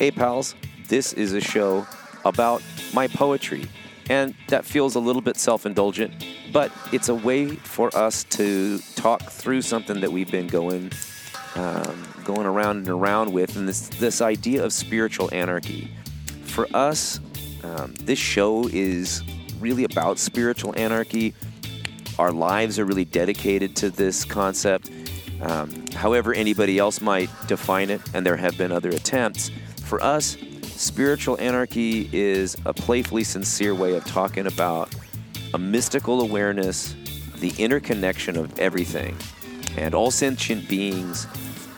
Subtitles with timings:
[0.00, 0.54] Hey, pals,
[0.88, 1.86] this is a show
[2.24, 2.62] about
[2.94, 3.68] my poetry.
[4.08, 6.24] And that feels a little bit self indulgent,
[6.54, 10.90] but it's a way for us to talk through something that we've been going.
[11.54, 15.90] Um, going around and around with, and this this idea of spiritual anarchy.
[16.44, 17.20] For us,
[17.62, 19.22] um, this show is
[19.58, 21.34] really about spiritual anarchy.
[22.18, 24.90] Our lives are really dedicated to this concept.
[25.42, 29.50] Um, however, anybody else might define it, and there have been other attempts.
[29.90, 34.94] For us, spiritual anarchy is a playfully sincere way of talking about
[35.52, 36.94] a mystical awareness,
[37.38, 39.16] the interconnection of everything,
[39.76, 41.26] and all sentient beings,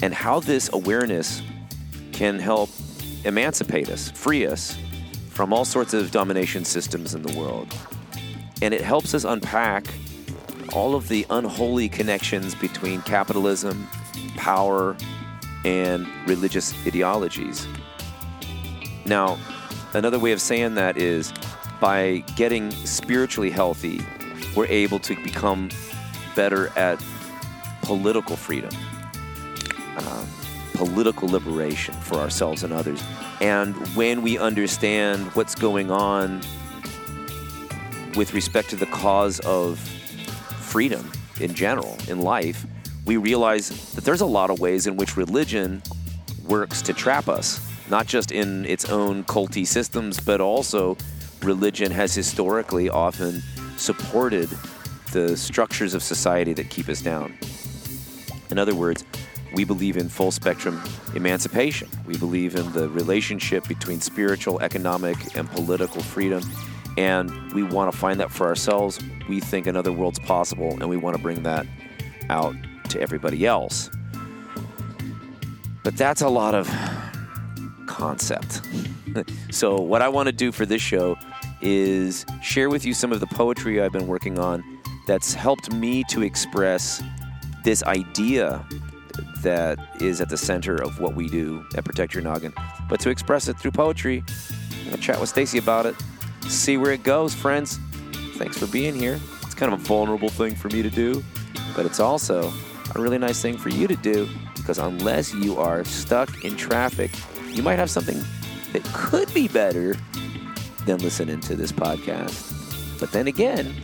[0.02, 1.41] and how this awareness
[2.12, 2.69] can help
[3.25, 4.77] emancipate us, free us
[5.30, 7.74] from all sorts of domination systems in the world.
[8.60, 9.87] And it helps us unpack
[10.74, 13.88] all of the unholy connections between capitalism,
[14.37, 14.99] power,
[15.65, 17.66] and religious ideologies.
[19.05, 19.38] Now,
[19.95, 21.32] another way of saying that is
[21.80, 24.01] by getting spiritually healthy,
[24.54, 25.68] we're able to become
[26.37, 27.02] better at
[27.82, 28.71] political freedom,
[29.96, 30.27] um,
[30.74, 33.02] political liberation for ourselves and others.
[33.40, 36.40] And when we understand what's going on
[38.15, 39.79] with respect to the cause of
[40.60, 42.65] freedom in general in life,
[43.05, 45.82] we realize that there's a lot of ways in which religion
[46.46, 47.60] works to trap us,
[47.93, 50.96] not just in its own culty systems, but also
[51.43, 53.43] religion has historically often
[53.76, 54.49] supported
[55.12, 57.37] the structures of society that keep us down.
[58.51, 59.04] In other words,
[59.54, 60.82] we believe in full spectrum
[61.15, 61.87] emancipation.
[62.07, 66.43] We believe in the relationship between spiritual, economic, and political freedom.
[66.97, 69.00] And we want to find that for ourselves.
[69.28, 71.66] We think another world's possible, and we want to bring that
[72.31, 72.54] out
[72.88, 73.91] to everybody else.
[75.84, 76.66] But that's a lot of
[77.87, 78.62] concept.
[79.50, 81.16] so, what I want to do for this show
[81.61, 84.65] is share with you some of the poetry I've been working on
[85.06, 87.03] that's helped me to express
[87.65, 88.65] this idea
[89.43, 92.53] that is at the center of what we do at Protect Your Noggin.
[92.89, 94.25] But to express it through poetry,
[94.81, 95.97] I'm gonna chat with Stacy about it,
[96.49, 97.79] see where it goes, friends.
[98.35, 99.21] Thanks for being here.
[99.43, 101.23] It's kind of a vulnerable thing for me to do,
[101.77, 102.53] but it's also
[102.95, 107.11] a really nice thing for you to do because unless you are stuck in traffic,
[107.53, 108.21] you might have something
[108.73, 109.95] that could be better
[110.87, 112.51] than listening to this podcast.
[112.99, 113.75] But then again,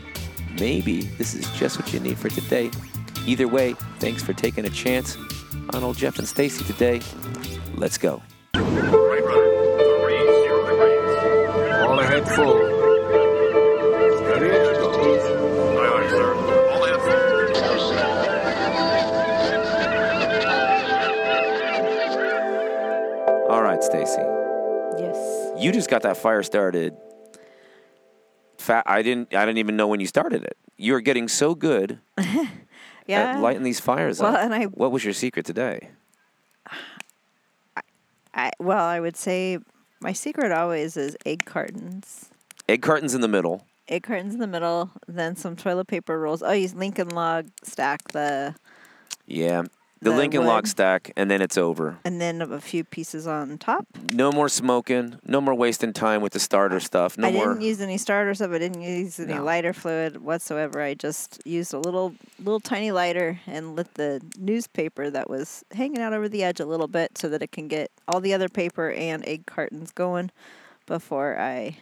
[0.58, 2.70] maybe this is just what you need for today.
[3.26, 5.16] Either way, thanks for taking a chance
[5.74, 7.00] on old Jeff and Stacy today.
[7.74, 8.22] Let's go.
[8.54, 9.24] Right.
[11.86, 12.67] All ahead full.
[25.68, 26.96] You just got that fire started.
[28.56, 29.34] Fa- I didn't.
[29.34, 30.56] I didn't even know when you started it.
[30.78, 31.98] You're getting so good
[33.06, 33.34] Yeah.
[33.34, 34.40] at lighting these fires Well, up.
[34.42, 35.90] and I- what was your secret today?
[38.34, 39.58] I, well, I would say
[40.00, 42.30] my secret always is egg cartons.
[42.68, 43.66] Egg cartons in the middle.
[43.88, 46.42] Egg cartons in the middle, then some toilet paper rolls.
[46.42, 48.54] Oh, use Lincoln log stack the,
[49.26, 49.64] Yeah,
[50.00, 50.68] the, The Lincoln Log wood.
[50.68, 51.98] stack, and then it's over.
[52.04, 53.86] and then a few pieces on top.
[54.12, 55.18] No more smoking.
[55.26, 57.18] No more wasting time with the starter stuff.
[57.18, 57.54] No more I more.
[57.54, 58.50] didn't use any starter stuff.
[58.52, 59.42] I didn't use any No.
[59.44, 60.80] lighter fluid whatsoever.
[60.80, 66.00] I just used a little, little tiny lighter and lit the newspaper that was hanging
[66.00, 68.48] out over the edge a little bit so that it can get all the other
[68.48, 70.30] paper and egg cartons going
[70.86, 71.76] before I,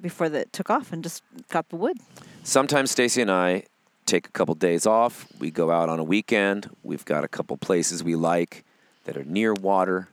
[0.00, 1.96] before that took off and just got the wood.
[2.42, 3.64] Sometimes Stacy and I
[4.06, 5.26] take a couple days off.
[5.38, 6.70] We go out on a weekend.
[6.82, 8.64] We've got a couple places we like
[9.04, 10.08] that are near water.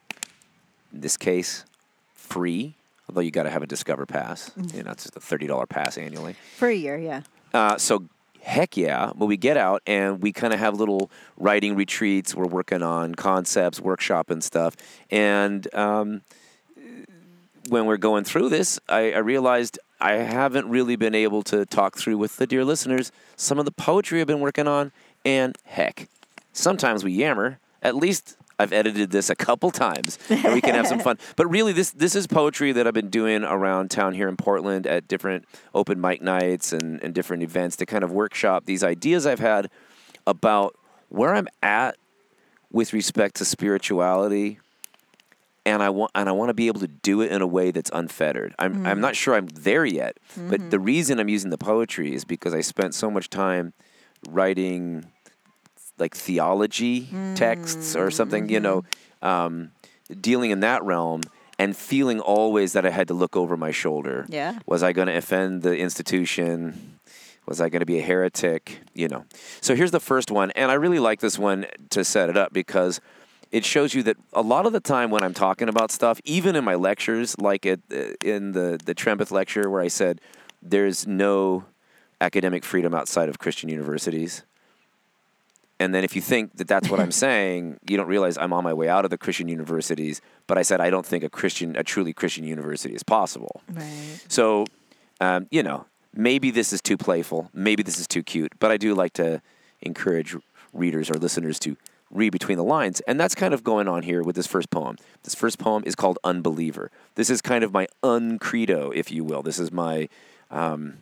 [0.93, 1.65] In this case,
[2.13, 2.75] free.
[3.07, 4.51] Although you got to have a Discover Pass.
[4.51, 4.77] Mm-hmm.
[4.77, 6.35] You know, it's just a thirty dollar pass annually.
[6.57, 7.21] For a year, yeah.
[7.53, 8.05] Uh, so
[8.41, 12.33] heck yeah, but we get out and we kind of have little writing retreats.
[12.33, 14.75] We're working on concepts, workshop and stuff.
[15.09, 16.21] And um,
[17.69, 21.97] when we're going through this, I, I realized I haven't really been able to talk
[21.97, 24.91] through with the dear listeners some of the poetry I've been working on.
[25.23, 26.09] And heck,
[26.53, 27.59] sometimes we yammer.
[27.83, 31.17] At least I've edited this a couple times, and we can have some fun.
[31.35, 34.85] But really, this this is poetry that I've been doing around town here in Portland
[34.85, 39.25] at different open mic nights and, and different events to kind of workshop these ideas
[39.25, 39.69] I've had
[40.27, 40.75] about
[41.09, 41.97] where I'm at
[42.71, 44.59] with respect to spirituality
[45.65, 47.71] and I want and I want to be able to do it in a way
[47.71, 48.55] that's unfettered.
[48.57, 49.01] I'm I'm mm.
[49.01, 50.85] not sure I'm there yet, but the mm-hmm.
[50.85, 53.73] reason I'm using the poetry is because I spent so much time
[54.29, 55.05] writing
[55.97, 58.81] like theology texts or mm, something, you know,
[59.21, 59.27] mm-hmm.
[59.27, 59.71] um,
[60.19, 61.21] dealing in that realm
[61.59, 64.25] and feeling always that I had to look over my shoulder.
[64.27, 64.57] Yeah.
[64.65, 66.97] Was I going to offend the institution?
[67.45, 68.81] Was I going to be a heretic?
[68.93, 69.25] You know.
[69.61, 72.51] So here's the first one, and I really like this one to set it up
[72.51, 72.99] because
[73.51, 76.55] it shows you that a lot of the time when I'm talking about stuff, even
[76.55, 77.81] in my lectures, like it
[78.23, 80.21] in the the Trembeth lecture where I said
[80.61, 81.65] there's no
[82.21, 84.43] academic freedom outside of Christian universities.
[85.79, 88.63] And then if you think that that's what I'm saying, you don't realize I'm on
[88.63, 90.21] my way out of the Christian universities.
[90.47, 93.61] But I said I don't think a Christian, a truly Christian university is possible.
[93.71, 94.23] Right.
[94.27, 94.65] So,
[95.19, 98.77] um, you know, maybe this is too playful, maybe this is too cute, but I
[98.77, 99.41] do like to
[99.81, 100.35] encourage
[100.73, 101.75] readers or listeners to
[102.11, 104.97] read between the lines, and that's kind of going on here with this first poem.
[105.23, 109.41] This first poem is called "Unbeliever." This is kind of my uncredo, if you will.
[109.41, 110.09] This is my
[110.49, 110.99] um,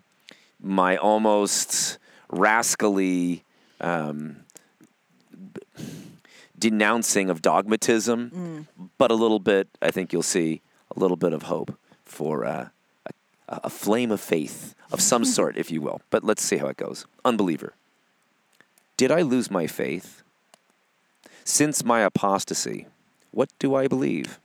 [0.62, 1.98] my almost
[2.30, 3.44] rascally.
[3.82, 4.38] Um,
[6.60, 8.68] denouncing of dogmatism,
[8.98, 10.62] but a little bit, I think you'll see,
[10.96, 12.70] a little bit of hope for uh,
[13.06, 16.02] a, a flame of faith of some sort, if you will.
[16.10, 17.06] But let's see how it goes.
[17.24, 17.74] Unbeliever.
[18.98, 20.24] Did I lose my faith?
[21.44, 22.88] Since my apostasy,
[23.31, 24.39] what do I believe?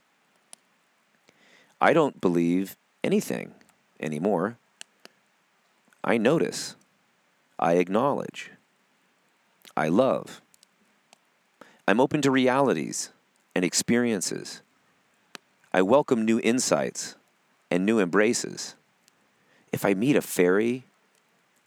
[1.79, 3.53] I don't believe anything
[3.99, 4.57] anymore.
[6.03, 6.75] I notice.
[7.59, 8.51] I acknowledge.
[9.77, 10.41] I love.
[11.87, 13.11] I'm open to realities
[13.53, 14.61] and experiences.
[15.73, 17.15] I welcome new insights
[17.69, 18.75] and new embraces.
[19.71, 20.85] If I meet a fairy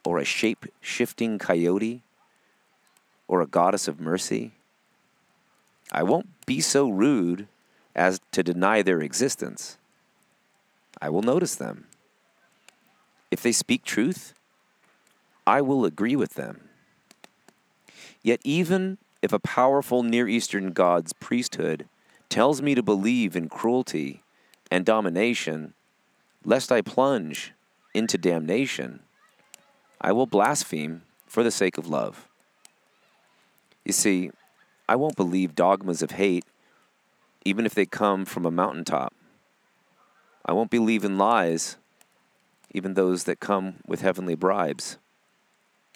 [0.05, 2.03] or a shape shifting coyote
[3.27, 4.53] or a goddess of mercy,
[5.93, 7.49] I won't be so rude
[7.95, 9.79] as to deny their existence.
[11.01, 11.87] I will notice them.
[13.31, 14.35] If they speak truth,
[15.47, 16.69] I will agree with them.
[18.23, 21.89] Yet, even if a powerful Near Eastern god's priesthood
[22.29, 24.23] tells me to believe in cruelty
[24.71, 25.75] and domination,
[26.45, 27.53] lest I plunge
[27.95, 29.01] into damnation,
[30.01, 32.29] I will blaspheme for the sake of love.
[33.85, 34.31] You see,
[34.89, 36.47] I won't believe dogmas of hate,
[37.45, 39.13] even if they come from a mountaintop.
[40.47, 41.77] I won't believe in lies,
[42.73, 44.97] even those that come with heavenly bribes.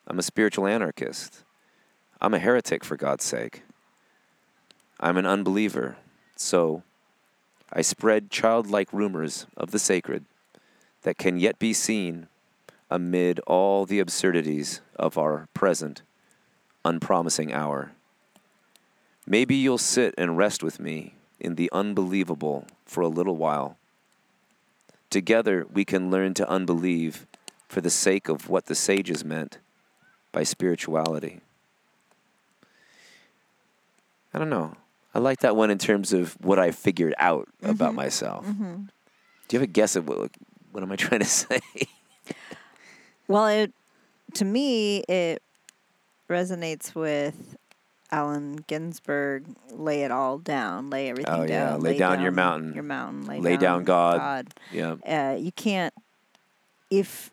[0.06, 1.42] I'm a spiritual anarchist.
[2.20, 3.62] I'm a heretic, for God's sake.
[5.00, 5.96] I'm an unbeliever,
[6.36, 6.82] so
[7.72, 10.26] I spread childlike rumors of the sacred
[11.02, 12.28] that can yet be seen
[12.90, 16.02] amid all the absurdities of our present,
[16.84, 17.92] unpromising hour.
[19.26, 23.76] Maybe you'll sit and rest with me in the unbelievable for a little while.
[25.10, 27.26] Together, we can learn to unbelieve
[27.68, 29.58] for the sake of what the sages meant
[30.32, 31.40] by spirituality.
[34.34, 34.76] I don't know.
[35.14, 37.70] I like that one in terms of what I figured out mm-hmm.
[37.70, 38.46] about myself.
[38.46, 38.84] Mm-hmm.
[39.48, 40.30] Do you have a guess at what,
[40.70, 41.60] what am I trying to say?
[43.28, 43.72] Well, it
[44.34, 45.42] to me it
[46.28, 47.56] resonates with
[48.12, 49.46] Allen Ginsberg.
[49.70, 50.90] Lay it all down.
[50.90, 51.70] Lay everything Oh, yeah.
[51.70, 51.80] down.
[51.80, 52.74] Lay down your mountain.
[52.74, 53.24] Your mountain.
[53.26, 54.18] Lay, Lay down God.
[54.18, 54.54] God.
[54.70, 54.96] yeah.
[55.32, 55.92] uh, you can't
[56.90, 57.30] if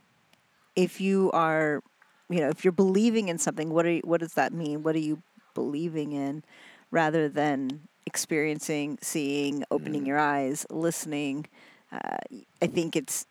[0.75, 1.83] if you are
[2.29, 4.95] you know if you're believing in something what are you, what does that mean what
[4.95, 5.21] are you
[5.53, 6.43] believing in
[6.91, 11.45] rather than experiencing seeing opening your eyes listening
[11.91, 12.17] uh,
[12.61, 13.25] i think it's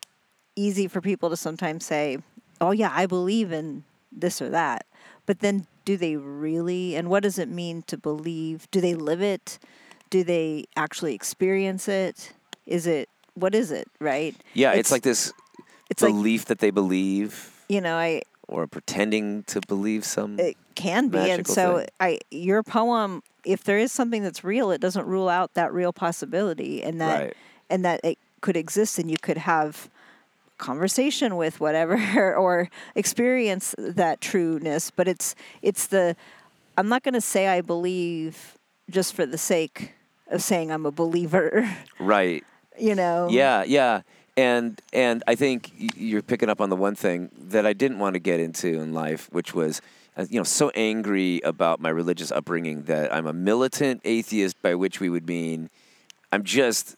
[0.55, 2.19] easy for people to sometimes say
[2.61, 4.85] oh yeah i believe in this or that
[5.25, 9.23] but then do they really and what does it mean to believe do they live
[9.23, 9.57] it
[10.11, 12.31] do they actually experience it
[12.67, 15.33] is it what is it right Yeah, it's, like this
[15.89, 20.39] it's like belief that they believe you know i or pretending to believe some.
[20.39, 21.87] it can be and so thing.
[21.99, 25.91] i your poem if there is something that's real it doesn't rule out that real
[25.91, 27.33] possibility and that Right.
[27.67, 29.89] and that it could exist and you could have
[30.59, 36.15] conversation with whatever or experience that trueness but it's it's the
[36.77, 38.57] i'm not going to say i believe
[38.89, 39.93] just for the sake
[40.29, 41.67] of saying i'm a believer
[41.99, 42.43] right.
[42.79, 44.01] you know Yeah, yeah.
[44.37, 48.13] And and I think you're picking up on the one thing that I didn't want
[48.13, 49.81] to get into in life, which was
[50.15, 54.75] uh, you know so angry about my religious upbringing that I'm a militant atheist, by
[54.75, 55.69] which we would mean
[56.31, 56.95] I'm just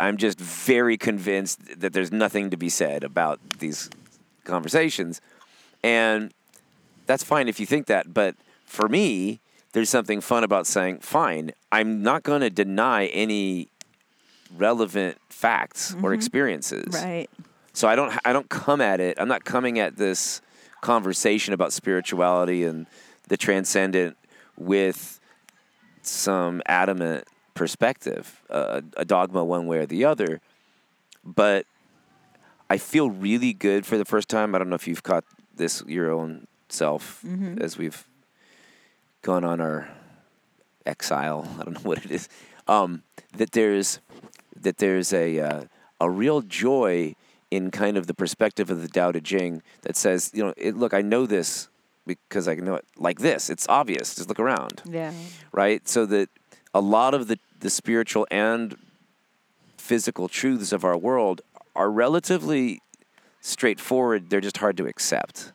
[0.00, 3.90] I'm just very convinced that there's nothing to be said about these
[4.44, 5.20] conversations,
[5.84, 6.32] and
[7.06, 8.12] that's fine if you think that.
[8.12, 9.40] But for me,
[9.72, 13.68] there's something fun about saying, "Fine, I'm not going to deny any
[14.56, 16.14] relevant facts or mm-hmm.
[16.14, 17.28] experiences." right
[17.72, 19.18] So I don't I don't come at it.
[19.20, 20.40] I'm not coming at this
[20.80, 22.86] conversation about spirituality and
[23.28, 24.16] the transcendent
[24.56, 25.20] with
[26.02, 27.26] some adamant
[27.64, 30.40] perspective, uh, a dogma one way or the other.
[31.22, 31.66] But
[32.70, 34.54] I feel really good for the first time.
[34.54, 35.24] I don't know if you've caught
[35.54, 37.22] this your own self
[37.60, 38.00] as we've
[39.20, 39.88] gone on our
[40.86, 41.46] exile.
[41.58, 42.28] I don't know what it is.
[42.66, 43.02] Um,
[43.36, 44.00] that there's
[44.64, 45.62] that there's a uh,
[46.00, 47.14] a real joy
[47.50, 50.76] in kind of the perspective of the Tao Te Ching that says, you know, it,
[50.76, 51.68] look, I know this
[52.06, 53.50] because I know it like this.
[53.50, 54.14] It's obvious.
[54.14, 55.12] Just look around Yeah.
[55.52, 55.86] right?
[55.88, 56.28] So that
[56.72, 58.76] a lot of the, the spiritual and
[59.76, 61.40] physical truths of our world
[61.74, 62.80] are relatively
[63.40, 64.30] straightforward.
[64.30, 65.52] They're just hard to accept.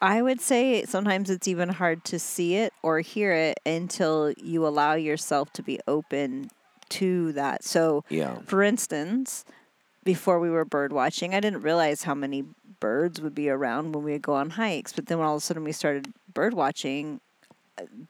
[0.00, 4.66] I would say sometimes it's even hard to see it or hear it until you
[4.66, 6.50] allow yourself to be open
[6.90, 7.64] to that.
[7.64, 8.38] So, Yeah.
[8.46, 9.44] for instance,
[10.04, 12.44] before we were bird watching, I didn't realize how many
[12.80, 14.92] birds would be around when we would go on hikes.
[14.92, 17.20] But then when all of a sudden we started bird watching,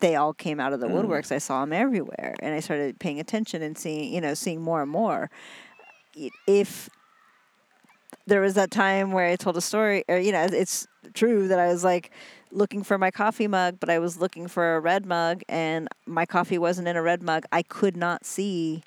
[0.00, 0.92] they all came out of the mm.
[0.92, 1.33] woodworks.
[1.33, 4.83] I saw them everywhere, and I started paying attention and seeing, you know, seeing more
[4.83, 5.30] and more.
[6.47, 6.88] If
[8.26, 11.59] there was that time where I told a story, or you know, it's true that
[11.59, 12.11] I was like
[12.50, 16.26] looking for my coffee mug, but I was looking for a red mug, and my
[16.26, 17.44] coffee wasn't in a red mug.
[17.52, 18.83] I could not see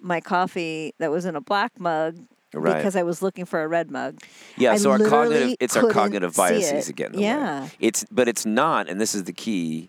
[0.00, 2.16] my coffee that was in a black mug
[2.52, 2.78] Right.
[2.78, 4.20] because I was looking for a red mug.
[4.56, 6.90] Yeah, I so our cognitive it's our cognitive biases it.
[6.90, 7.12] again.
[7.12, 7.22] in a way.
[7.22, 7.68] Yeah.
[7.78, 9.88] It's but it's not, and this is the key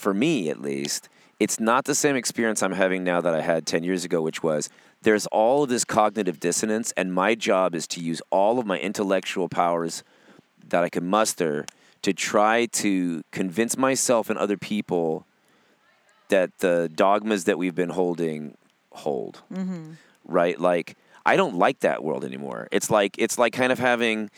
[0.00, 1.08] for me at least.
[1.38, 4.42] It's not the same experience I'm having now that I had 10 years ago, which
[4.42, 4.68] was
[5.02, 8.78] there's all of this cognitive dissonance, and my job is to use all of my
[8.78, 10.02] intellectual powers
[10.68, 11.64] that I can muster
[12.02, 15.26] to try to convince myself and other people
[16.28, 18.56] that the dogmas that we've been holding
[18.92, 19.42] hold.
[19.52, 19.92] Mm-hmm.
[20.26, 20.60] Right?
[20.60, 22.68] Like I don't like that world anymore.
[22.70, 24.30] It's like it's like kind of having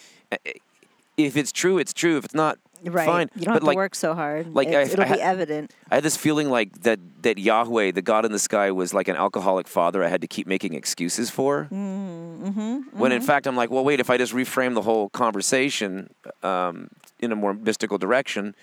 [1.16, 2.16] if it's true, it's true.
[2.16, 3.06] If it's not, Right.
[3.06, 3.30] fine.
[3.36, 4.54] You don't but have like to work so hard.
[4.54, 5.72] like It's- I- it'll I be evident.
[5.90, 9.06] I had this feeling like that that Yahweh, the God in the sky, was like
[9.08, 11.68] an alcoholic father I had to keep making excuses for.
[11.70, 16.10] Mm-hmm, When in fact I'm like, well, wait, if I just reframe the whole conversation
[16.42, 16.88] um,
[17.20, 18.54] in a more mystical direction,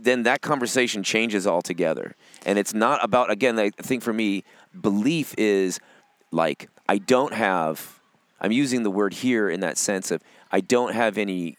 [0.00, 2.14] then that conversation changes altogether.
[2.46, 3.58] And it's not about again.
[3.58, 4.44] I think for me,
[4.80, 5.80] belief is
[6.30, 7.98] like I don't have.
[8.40, 10.20] I'm using the word here in that sense of
[10.50, 11.56] I don't have any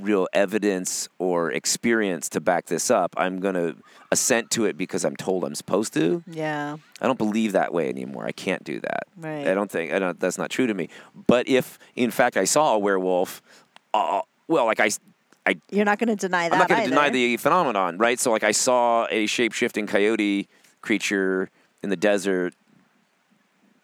[0.00, 3.14] real evidence or experience to back this up.
[3.16, 3.76] I'm going to
[4.12, 6.22] assent to it because I'm told I'm supposed to.
[6.26, 6.76] Yeah.
[7.00, 8.26] I don't believe that way anymore.
[8.26, 9.04] I can't do that.
[9.16, 9.46] Right.
[9.46, 10.18] I don't think I don't.
[10.18, 10.88] That's not true to me.
[11.26, 13.42] But if in fact I saw a werewolf,
[13.94, 14.90] uh, well, like I,
[15.46, 16.54] I You're not going to deny that.
[16.54, 18.18] I'm not going to deny the phenomenon, right?
[18.18, 20.48] So like I saw a shape shifting coyote
[20.82, 21.50] creature
[21.82, 22.54] in the desert,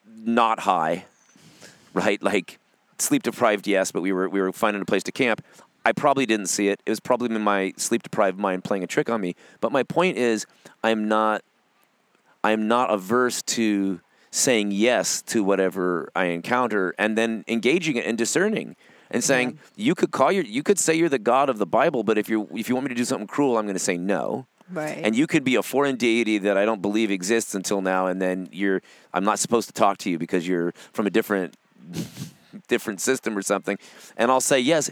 [0.06, 1.06] not high,
[1.94, 2.22] right?
[2.22, 2.58] Like
[2.98, 5.42] sleep deprived, yes, but we were we were finding a place to camp.
[5.84, 6.80] I probably didn't see it.
[6.86, 9.34] It was probably my sleep deprived mind playing a trick on me.
[9.60, 10.46] But my point is,
[10.82, 11.42] I'm not
[12.44, 18.16] I'm not averse to saying yes to whatever I encounter and then engaging it and
[18.16, 18.76] discerning
[19.10, 22.02] and saying you could call your you could say you're the God of the Bible,
[22.02, 23.96] but if you if you want me to do something cruel, I'm going to say
[23.96, 24.46] no.
[24.70, 25.00] Right.
[25.02, 28.22] And you could be a foreign deity that I don't believe exists until now, and
[28.22, 28.80] then you're
[29.12, 31.56] I'm not supposed to talk to you because you're from a different
[32.68, 33.78] different system or something.
[34.16, 34.90] And I'll say yes.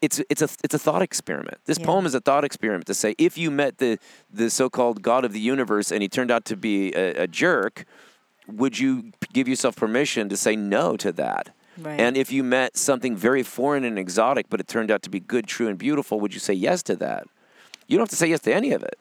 [0.00, 1.58] It's it's a it's a thought experiment.
[1.64, 1.86] This Yeah.
[1.86, 3.98] poem is a thought experiment to say if you met the
[4.32, 7.84] the so-called God of the universe and he turned out to be a, a jerk,
[8.46, 11.50] would you give yourself permission to say no to that?
[11.76, 12.00] Right.
[12.00, 15.20] And if you met something very foreign and exotic, but it turned out to be
[15.20, 17.26] good, true, and beautiful, would you say yes to that?
[17.86, 18.98] You don't have to say yes to any of it.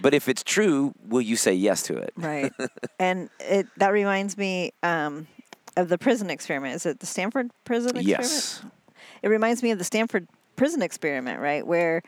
[0.00, 2.12] But if it's true, will you say yes to it?
[2.16, 2.52] Right.
[2.98, 5.26] and it that reminds me um,
[5.76, 6.74] of the prison experiment.
[6.74, 8.08] Is it the Stanford prison experiment?
[8.24, 8.62] Yes.
[9.22, 11.66] It reminds me of the Stanford prison experiment, right?
[11.66, 12.02] Where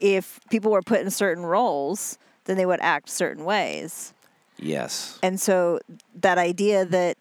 [0.00, 4.14] if people were put in certain roles, then they would act certain ways.
[4.58, 5.18] Yes.
[5.22, 5.80] And so
[6.20, 7.16] that idea that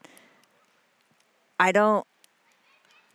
[1.59, 2.05] I don't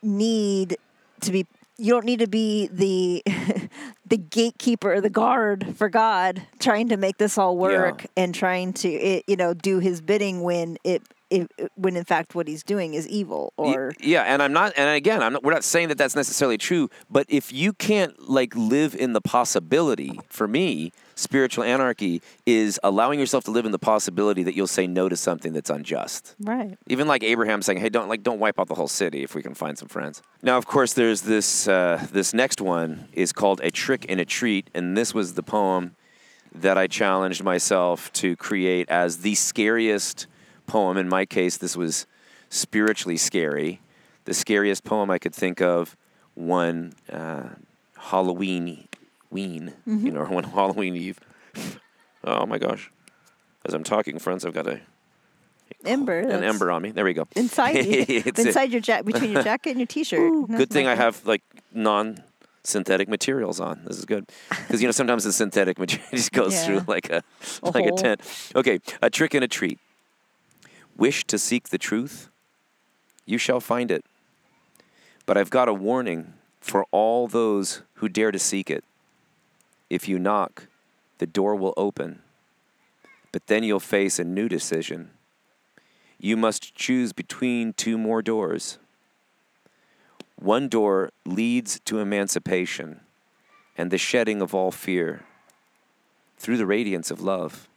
[0.02, 0.76] need
[1.20, 1.46] to be
[1.78, 3.22] you don't need to be the
[4.06, 8.88] the gatekeeper the guard for God trying to make this all work and trying to
[8.88, 12.94] it, you know do his bidding when it, it when in fact what he's doing
[12.94, 15.98] is evil or yeah, and I'm not, and again, I'm not, we're not saying that
[15.98, 21.64] that's necessarily true, but if you can't like live in the possibility, for me, spiritual
[21.64, 25.52] anarchy is allowing yourself to live in the possibility that you'll say no to something
[25.52, 26.34] that's unjust.
[26.40, 29.34] right Even like Abraham saying, "Hey, don't like don't wipe out the whole city if
[29.34, 33.32] we can find some friends." Now, of course, there's this uh, this next one is
[33.32, 35.96] called "A Trick and a Treat," and this was the poem
[36.54, 40.26] that I challenged myself to create as the scariest
[40.72, 40.96] poem.
[40.96, 42.06] In my case, this was
[42.48, 43.80] spiritually scary,
[44.24, 45.96] the scariest poem I could think of.
[46.34, 47.50] One uh,
[47.98, 48.88] Halloween,
[49.30, 51.18] ween, you know, one Halloween Eve.
[52.24, 52.90] Oh my gosh.
[53.64, 54.80] As I'm talking, friends, I've got a
[55.84, 56.18] Ember.
[56.20, 56.90] an ember on me.
[56.90, 57.26] There we go.
[57.36, 58.04] Inside you.
[58.28, 60.48] It's a- inside your jacket, between your jacket and your t-shirt.
[60.48, 62.22] Good thing I have like non
[62.64, 63.82] synthetic materials on.
[63.84, 66.64] This is good because you know sometimes the synthetic material just goes Yeah.
[66.64, 67.22] through like a,
[67.62, 67.98] A like hole.
[67.98, 68.20] a tent.
[68.54, 69.78] Okay, a trick and a treat.
[70.96, 72.28] Wish to seek the truth,
[73.24, 74.04] you shall find it.
[75.26, 78.84] But I've got a warning for all those who dare to seek it.
[79.88, 80.68] If you knock,
[81.18, 82.22] the door will open.
[83.30, 85.10] But then you'll face a new decision.
[86.18, 88.78] You must choose between two more doors.
[90.36, 93.00] One door leads to emancipation
[93.76, 95.24] and the shedding of all fear
[96.36, 97.68] through the radiance of love.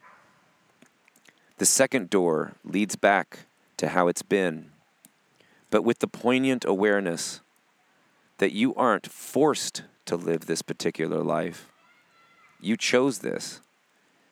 [1.58, 3.46] The second door leads back
[3.78, 4.72] to how it's been,
[5.70, 7.40] but with the poignant awareness
[8.40, 11.72] that you aren't forced to live this particular life.
[12.60, 13.62] You chose this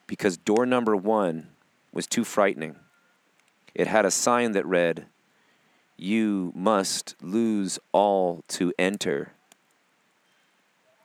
[0.06, 1.48] because door number one
[1.94, 2.76] was too frightening.
[3.74, 5.06] It had a sign that read,
[5.96, 9.32] You must lose all to enter.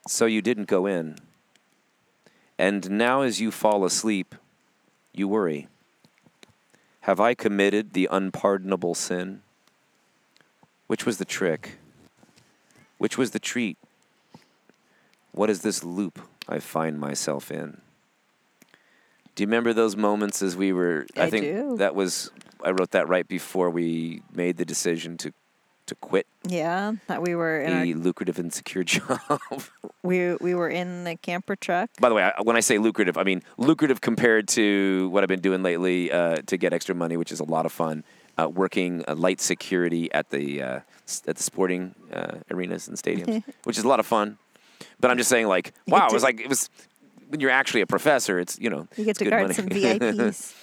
[0.08, 1.18] So you didn't go in.
[2.58, 4.34] And now, as you fall asleep,
[5.12, 5.68] you worry
[7.08, 9.40] Have I committed the unpardonable sin?
[10.88, 11.78] Which was the trick?
[12.98, 13.78] Which was the treat?
[15.32, 17.80] What is this loop I find myself in?
[19.34, 21.06] Do you remember those moments as we were?
[21.16, 21.76] I think do.
[21.78, 22.30] that was
[22.62, 25.32] I wrote that right before we made the decision to
[25.88, 29.18] to quit Yeah, that we were in a our, lucrative and secure job.
[30.02, 31.90] we we were in the camper truck.
[32.00, 35.28] By the way, I, when I say lucrative, I mean lucrative compared to what I've
[35.28, 38.04] been doing lately uh, to get extra money, which is a lot of fun.
[38.40, 40.80] Uh, working uh, light security at the uh,
[41.26, 44.38] at the sporting uh, arenas and stadiums, which is a lot of fun.
[45.00, 46.70] But I'm just saying, like, wow, it was like it was
[47.30, 48.38] when you're actually a professor.
[48.38, 49.54] It's you know You get to good guard money.
[49.54, 50.54] some VIPs.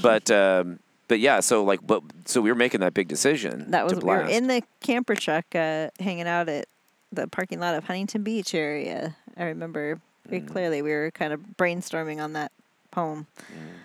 [0.00, 3.70] but um, but yeah, so like, but so we were making that big decision.
[3.70, 6.66] That was we were in the camper truck, uh, hanging out at
[7.12, 9.16] the parking lot of Huntington Beach area.
[9.36, 10.48] I remember very Mm.
[10.50, 10.82] clearly.
[10.82, 12.50] We were kind of brainstorming on that
[12.90, 13.82] poem, Mm.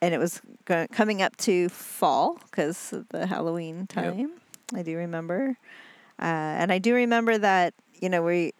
[0.00, 4.32] And it was go- coming up to fall because the Halloween time.
[4.74, 5.56] I do remember,
[6.18, 6.24] uh,
[6.58, 8.52] and I do remember that you know we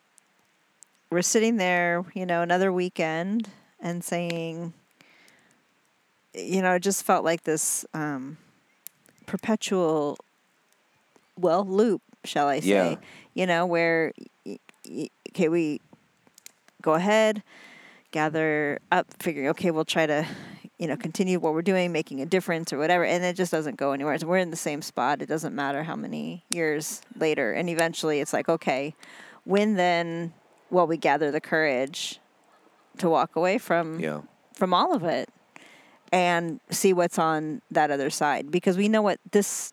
[1.10, 3.48] were sitting there, you know, another weekend,
[3.80, 4.72] and saying,
[6.34, 8.38] you know, it just felt like this um,
[9.26, 10.18] perpetual,
[11.38, 12.68] well, loop, shall I say?
[12.68, 12.96] Yeah.
[13.34, 14.12] You know, where,
[14.44, 15.80] y- y- okay, we
[16.80, 17.42] go ahead,
[18.10, 20.26] gather up, figuring, okay, we'll try to,
[20.78, 23.76] you know, continue what we're doing, making a difference or whatever, and it just doesn't
[23.76, 24.18] go anywhere.
[24.18, 25.22] So we're in the same spot.
[25.22, 28.94] It doesn't matter how many years later, and eventually, it's like, okay,
[29.44, 30.32] when then
[30.70, 32.18] will we gather the courage
[32.98, 34.20] to walk away from yeah.
[34.54, 35.28] from all of it
[36.12, 39.72] and see what's on that other side because we know what this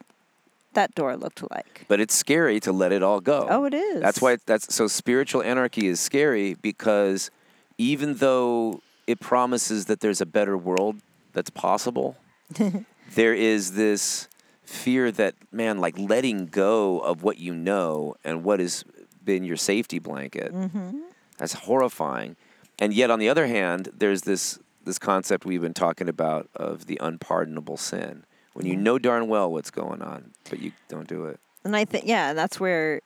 [0.73, 1.85] that door looked like.
[1.87, 3.47] But it's scary to let it all go.
[3.49, 4.01] Oh, it is.
[4.01, 7.29] That's why that's so spiritual anarchy is scary because
[7.77, 10.97] even though it promises that there's a better world
[11.33, 12.17] that's possible,
[13.15, 14.27] there is this
[14.63, 18.85] fear that man like letting go of what you know and what has
[19.25, 20.53] been your safety blanket.
[20.53, 20.99] Mm-hmm.
[21.37, 22.35] That's horrifying.
[22.77, 26.87] And yet on the other hand, there's this this concept we've been talking about of
[26.87, 28.25] the unpardonable sin.
[28.53, 31.39] When you know darn well what's going on, but you don't do it.
[31.63, 33.01] And I think yeah, that's where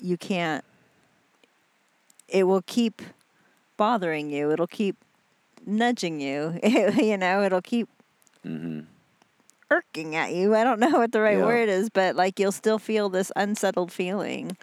[0.00, 0.64] you can't
[2.28, 3.02] it will keep
[3.76, 4.50] bothering you.
[4.50, 4.96] It'll keep
[5.66, 6.58] nudging you.
[6.64, 7.88] you know, it'll keep
[8.42, 8.80] hmm
[9.70, 10.54] irking at you.
[10.54, 11.44] I don't know what the right Yeah.
[11.44, 14.56] word is, but like you'll still feel this unsettled feeling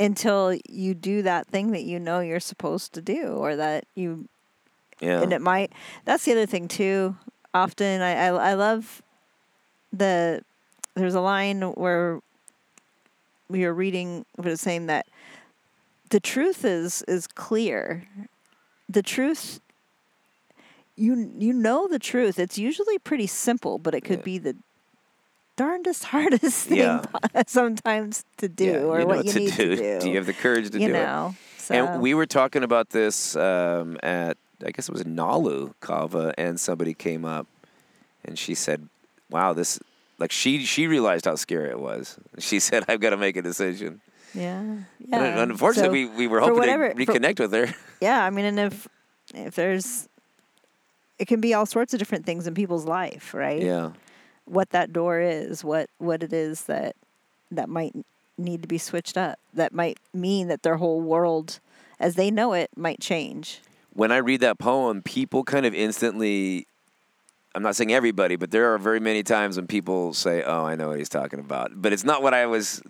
[0.00, 4.26] until you do that thing that you know you're supposed to do or that you
[5.02, 5.20] Yeah.
[5.22, 5.72] and it might
[6.04, 7.16] that's the other thing too
[7.52, 9.02] often I, I i love
[9.92, 10.42] the
[10.94, 12.20] there's a line where
[13.48, 15.06] we were reading it was saying that
[16.10, 18.06] the truth is is clear
[18.88, 19.60] the truth
[20.96, 24.24] you you know the truth it's usually pretty simple but it could Yeah.
[24.24, 24.56] be the
[25.56, 27.02] darndest hardest thing Yeah.
[27.46, 29.76] sometimes to do Yeah, or you know what you to need do.
[29.76, 31.34] to do Do you have the courage to you do it?
[31.58, 36.34] so And we were talking about this um, at, I guess it was Nalu Kava,
[36.38, 37.46] and somebody came up
[38.24, 38.88] and she said,
[39.30, 39.78] "Wow, this."
[40.18, 42.16] Like she she realized how scary it was.
[42.38, 44.00] She said, "I've got to make a decision."
[44.34, 47.74] yeah And yeah unfortunately, So- we, we were hoping whatever- to for- reconnect with her.
[48.00, 48.88] Yeah, I mean, and if
[49.34, 50.08] if there's,
[51.18, 53.62] it can be all sorts of different things in people's life, right?
[53.62, 53.92] Yeah,
[54.44, 56.94] What that door is, what what it is that
[57.50, 57.94] that might
[58.38, 59.38] need to be switched up.
[59.54, 61.60] That might mean that their whole world,
[62.00, 63.60] as they know it, might change.
[63.94, 66.66] When I read that poem, people kind of instantly
[67.54, 70.74] I'm not saying everybody, but there are very many times when people say, "Oh, I
[70.74, 72.82] know what he's talking about," but it's not what I was.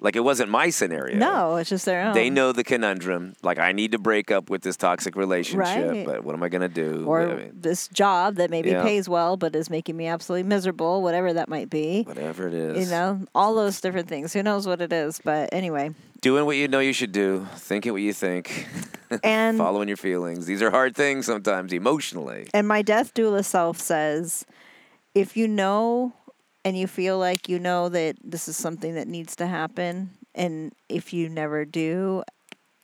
[0.00, 1.16] Like it wasn't my scenario.
[1.16, 2.14] No, it's just their own.
[2.14, 3.34] They know the conundrum.
[3.42, 6.04] Like I need to break up with this toxic relationship, Right.
[6.06, 7.04] but what am I going to do?
[7.06, 8.82] Or I mean, this job that maybe Yeah.
[8.82, 12.02] pays well but is making me absolutely miserable, whatever that might be.
[12.04, 12.86] whatever it is.
[12.86, 14.32] You know, all those different things.
[14.32, 15.20] Who knows what it is?
[15.24, 15.90] But anyway.
[16.20, 18.66] doing what you know you should do, thinking what you think,
[19.24, 20.46] And following your feelings.
[20.46, 22.46] These are hard things sometimes emotionally.
[22.52, 24.44] And my death doula self says,
[25.14, 26.12] if you know
[26.64, 30.72] and you feel like you know that this is something that needs to happen, and
[30.88, 32.22] if you never do,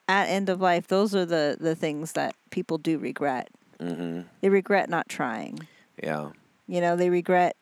[0.09, 3.49] at end of life, those are the the things that people do regret.
[3.81, 5.67] hmm They regret not trying.
[6.03, 6.31] Yeah.
[6.67, 7.57] You know, they regret.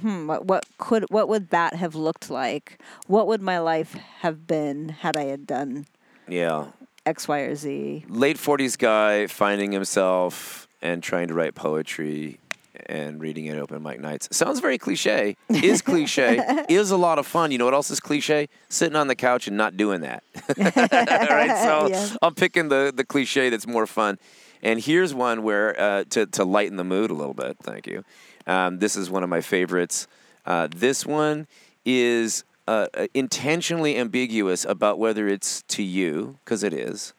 [0.00, 0.26] Hmm.
[0.26, 2.80] What what could what would that have looked like?
[3.06, 5.86] What would my life have been had I had done
[6.28, 6.68] Yeah.
[7.04, 8.04] X, Y, or Z?
[8.08, 12.38] Late 40s guy finding himself and trying to write poetry
[12.86, 14.28] and reading it at open mic nights.
[14.34, 15.36] Sounds very cliche.
[15.48, 16.40] Is cliche.
[16.68, 17.50] is a lot of fun.
[17.50, 18.48] You know what else is cliche?
[18.68, 20.22] Sitting on the couch and not doing that.
[20.58, 21.62] right?
[21.62, 22.16] So Yes.
[22.22, 24.18] I'm picking the, the cliche that's more fun.
[24.62, 28.04] And here's one where, uh, to, to lighten the mood a little bit, thank you.
[28.46, 30.06] Um, this is one of my favorites.
[30.46, 31.46] Uh, this one
[31.84, 37.12] is uh, uh, intentionally ambiguous about whether it's to you, because it is,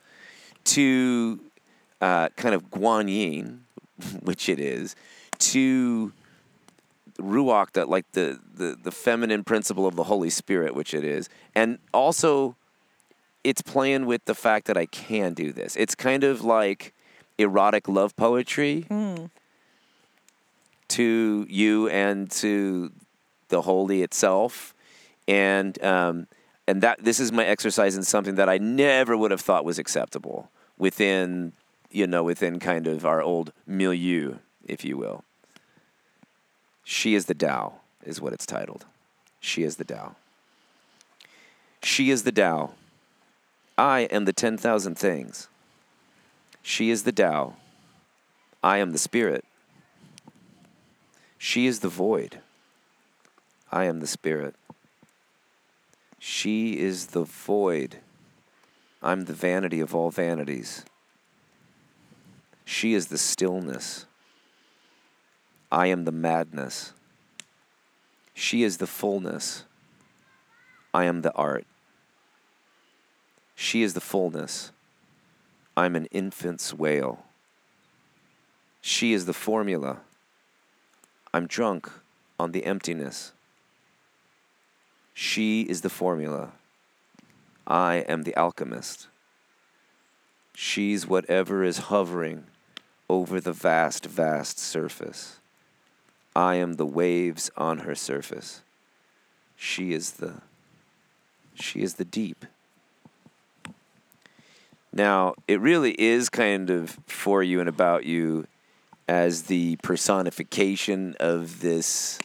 [0.64, 1.40] to
[2.02, 3.66] uh, kind of Guan Yin,
[4.22, 4.96] which it is,
[5.52, 6.12] to
[7.20, 11.30] Ruach, that like the, the, the feminine principle of the Holy Spirit, which it is.
[11.54, 12.56] And also,
[13.44, 15.76] it's playing with the fact that I can do this.
[15.76, 16.94] It's kind of like
[17.38, 18.86] erotic love poetry
[20.90, 22.92] to you and to
[23.50, 24.74] the holy itself,
[25.28, 26.28] and um,
[26.68, 29.80] and that this is my exercise in something that I never would have thought was
[29.80, 31.54] acceptable within
[31.92, 35.24] you know within kind of our old milieu, if you will.
[36.84, 38.86] She is the Tao, is what it's titled.
[39.40, 40.16] She is the Tao.
[41.82, 42.72] She is the Tao.
[43.78, 45.48] I am the 10,000 things.
[46.62, 47.56] She is the Tao.
[48.64, 49.44] I am the Spirit.
[51.38, 52.40] She is the void.
[53.72, 54.56] I am the Spirit.
[56.20, 57.98] She is the void.
[59.02, 60.86] I'm the vanity of all vanities.
[62.64, 64.06] She is the stillness.
[65.74, 66.94] I am the madness.
[68.36, 69.64] She is the fullness.
[70.94, 71.66] I am the art.
[73.56, 74.72] She is the fullness.
[75.76, 77.26] I'm an infant's wail.
[78.82, 80.02] She is the formula.
[81.34, 81.90] I'm drunk
[82.40, 83.32] on the emptiness.
[85.16, 86.52] She is the formula.
[87.66, 89.08] I am the alchemist.
[90.54, 92.44] She's whatever is hovering
[93.10, 95.40] over the vast, vast surface.
[96.36, 98.62] I am the waves on her surface.
[99.56, 100.42] She is the
[101.54, 102.46] she is the deep.
[104.92, 108.48] Now, it really is kind of for you and about you
[109.08, 112.20] as the personification of this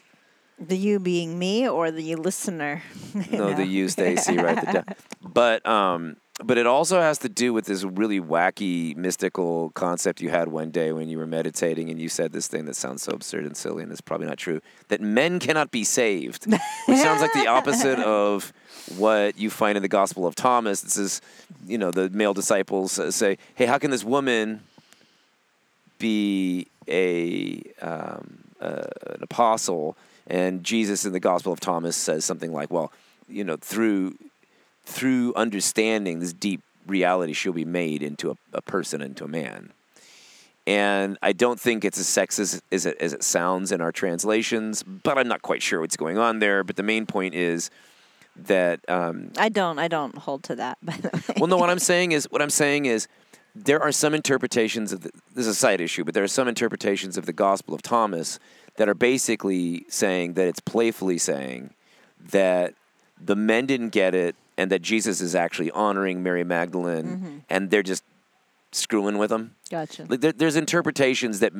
[0.58, 2.82] The you being me or the you listener?
[3.32, 4.60] no, the you Stacy, right?
[4.60, 9.70] The da- but um, but it also has to do with this really wacky mystical
[9.70, 12.77] concept you had one day when you were meditating, and you said this thing that
[12.77, 14.61] sounds so absurd and silly, and it's probably not true.
[14.88, 16.46] That men cannot be saved,
[16.87, 18.53] which sounds like the opposite of
[18.96, 20.83] what you find in the Gospel of Thomas.
[20.83, 21.20] This is,
[21.66, 24.61] you know, the male disciples say, "Hey, how can this woman
[25.98, 29.96] be a um, uh, an apostle?"
[30.29, 32.92] And Jesus in the Gospel of Thomas says something like, "Well,
[33.29, 34.16] you know, through
[34.88, 39.72] through understanding this deep reality, she'll be made into a, a person, into a man."
[40.66, 44.83] And I don't think it's as sexist as it, as it sounds in our translations,
[44.83, 46.62] but I'm not quite sure what's going on there.
[46.62, 47.70] But the main point is
[48.37, 49.79] that um, I don't.
[49.79, 50.79] I don't hold to that.
[50.83, 51.35] By the way.
[51.38, 51.57] well, no.
[51.57, 53.09] What I'm saying is, what I'm saying is,
[53.55, 56.48] there are some interpretations of the, this is a side issue, but there are some
[56.48, 58.38] interpretations of the Gospel of Thomas
[58.77, 61.74] that are basically saying that it's playfully saying
[62.31, 62.74] that
[63.20, 67.82] the men didn't get it, and that Jesus is actually honoring Mary Magdalene, and they're
[67.82, 68.04] just
[68.72, 69.54] screwing with them.
[69.70, 70.04] Gotcha.
[70.06, 71.52] Like there, there's interpretations that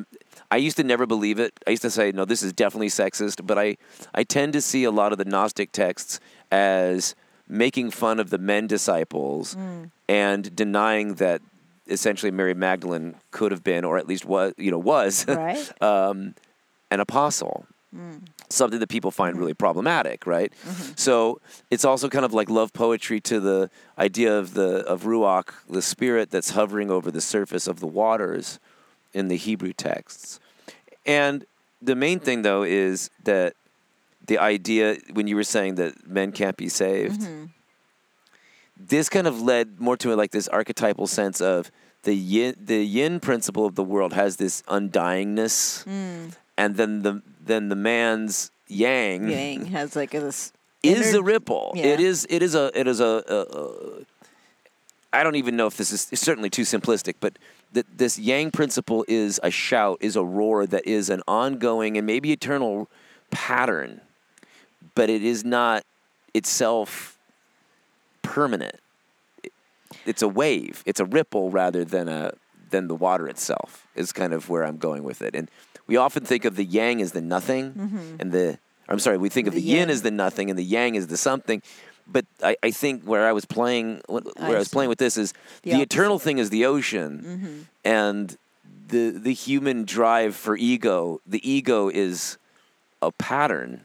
[0.51, 1.53] I used to never believe it.
[1.65, 3.47] I used to say, no, this is definitely sexist.
[3.47, 3.77] But I,
[4.13, 6.19] I tend to see a lot of the Gnostic texts
[6.51, 7.15] as
[7.47, 9.57] making fun of the men disciples
[10.07, 11.41] and denying that
[11.87, 15.71] essentially Mary Magdalene could have been, or at least was, you know, was Right.
[15.81, 16.35] um,
[16.91, 17.65] an apostle.
[18.49, 19.57] Something that people find really mm-hmm.
[19.57, 20.53] problematic, right?
[20.65, 20.93] Mm-hmm.
[20.95, 25.53] So it's also kind of like love poetry to the idea of the of ruach,
[25.69, 28.59] the spirit that's hovering over the surface of the waters
[29.13, 30.39] in the Hebrew texts.
[31.05, 31.45] And
[31.81, 33.55] the main thing though is that
[34.27, 37.45] the idea when you were saying that men can't be saved, mm-hmm.
[38.77, 41.71] this kind of led more to like this archetypal sense of
[42.03, 46.31] the yin, the yin principle of the world has this undyingness, mm.
[46.59, 50.51] And then the then the man's yang, Yang has like this.
[50.83, 51.71] is inner- a ripple.
[51.73, 51.85] Yeah.
[51.85, 54.05] It is it is a it is a, a, a
[55.11, 57.39] I don't even know if this is it's certainly too simplistic, but
[57.71, 62.05] that this yang principle is a shout, is a roar that is an ongoing and
[62.05, 62.89] maybe eternal
[63.31, 64.01] pattern,
[64.95, 65.83] but it is not
[66.33, 67.17] itself
[68.21, 68.75] permanent.
[70.05, 70.83] It's a wave.
[70.85, 72.33] It's a ripple rather than a
[72.69, 73.87] than the water itself.
[73.95, 75.35] Is kind of where I'm going with it.
[75.35, 75.49] And
[75.87, 78.15] we often think of the yang as the nothing, mm-hmm.
[78.19, 79.89] and the I'm sorry, we think of The yin yin.
[79.89, 81.61] as the nothing and the yang as the something.
[82.07, 85.33] But I, I think where I was playing where I, was playing with this is
[85.61, 87.61] The the, eternal thing is the ocean, mm-hmm.
[87.85, 88.37] and
[88.87, 91.21] the the human drive for ego.
[91.27, 92.37] The ego is
[93.01, 93.81] a pattern.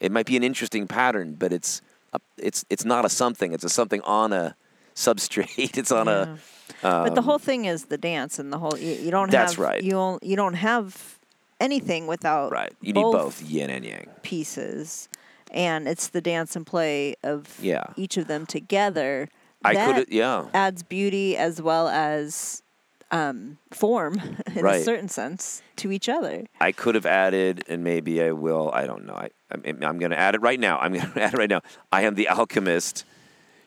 [0.00, 1.82] It might be an interesting pattern, but it's
[2.14, 3.52] a, it's it's not a something.
[3.52, 4.56] It's a something on a
[4.94, 5.76] substrate.
[5.78, 6.38] It's on a
[6.82, 9.52] but the whole thing is the dance, and the whole you, you don't Um, That's
[9.54, 9.82] have right.
[9.82, 11.18] you don't you don't have
[11.60, 12.72] anything without right.
[12.80, 14.08] You need both yin and yang.
[14.22, 15.08] pieces,
[15.50, 17.84] and it's the dance and play of Yeah.
[17.96, 19.28] each of them together.
[19.62, 20.46] I could yeah.
[20.54, 22.62] adds beauty as well as
[23.10, 24.14] um, form
[24.56, 26.46] in a certain sense to each other.
[26.62, 28.70] I could have added, and maybe I will.
[28.72, 29.14] I don't know.
[29.14, 30.78] I, I'm, I'm going to add it right now.
[30.78, 31.60] I'm going to add it right now.
[31.92, 33.04] I am the alchemist.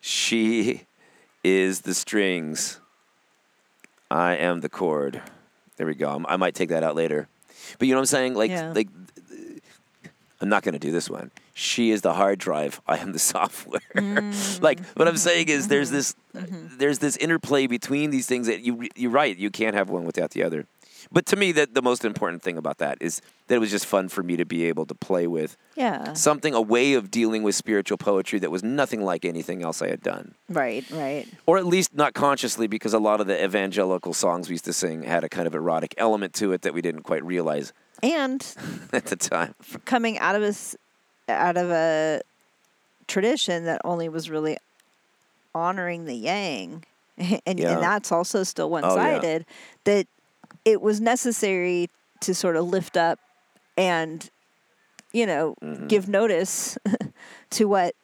[0.01, 0.88] She
[1.43, 2.79] is the strings.
[4.10, 5.21] I am the chord.
[5.77, 6.10] There we go.
[6.10, 7.27] I'm- might take that out later.
[7.79, 8.34] But you know what I'm saying?
[8.36, 8.73] Like, Yeah.
[8.73, 8.89] like,
[10.39, 11.32] I'm not going to do this one.
[11.53, 12.82] She is the hard drive.
[12.88, 13.82] I am the software.
[13.95, 14.62] Mm.
[14.62, 15.95] like what I'm saying is, there's mm-hmm.
[15.95, 16.77] this, mm-hmm.
[16.77, 19.36] there's this interplay between these things that you, you're right.
[19.38, 20.65] You can't have one without the other.
[21.11, 23.85] But to me, that the most important thing about that is that it was just
[23.85, 26.13] fun for me to be able to play with Yeah.
[26.13, 29.89] something, a way of dealing with spiritual poetry that was nothing like anything else I
[29.89, 30.83] had done, Right.
[30.91, 31.27] Right.
[31.45, 34.73] or at least not consciously, because a lot of the evangelical songs we used to
[34.73, 38.41] sing had a kind of erotic element to it that we didn't quite realize And
[38.93, 39.55] at the time.
[39.85, 40.53] coming out of a
[41.31, 42.21] out of a
[43.07, 44.57] tradition that only was really
[45.55, 46.83] honoring the yang
[47.45, 47.73] and, Yeah.
[47.73, 49.45] and that's also still oh, one-sided
[49.83, 50.07] that
[50.65, 51.89] it was necessary
[52.21, 53.19] to sort of lift up
[53.78, 54.30] and
[55.12, 55.88] you know Mm-hmm.
[55.88, 56.78] give notice
[57.52, 57.95] to what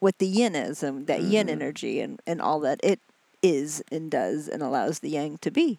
[0.00, 1.60] what the yin is and that yin Mm-hmm.
[1.60, 3.00] energy and, and all that it
[3.42, 5.78] is and does and allows the yang to be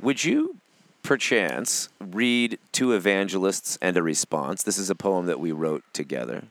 [0.00, 0.56] Would you,
[1.02, 4.62] perchance, read Two Evangelists and a Response?
[4.62, 6.44] This is a poem that we wrote together.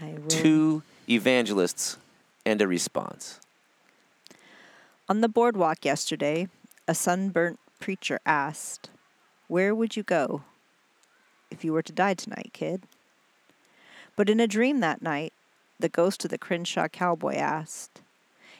[0.00, 1.96] I will Two Evangelists
[2.44, 3.40] and a Response.
[5.06, 6.48] On the boardwalk yesterday,
[6.88, 8.88] a sunburnt preacher asked,
[9.48, 10.44] Where would you go
[11.50, 12.84] if you were to die tonight, kid?
[14.16, 15.34] But in a dream that night,
[15.78, 18.00] the ghost of the Crenshaw cowboy asked,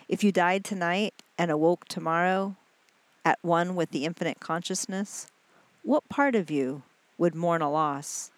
[0.07, 2.57] If you died tonight and awoke tomorrow,
[3.25, 5.29] at one with the infinite consciousness,
[5.83, 6.83] what part of you
[7.17, 8.31] would mourn a loss?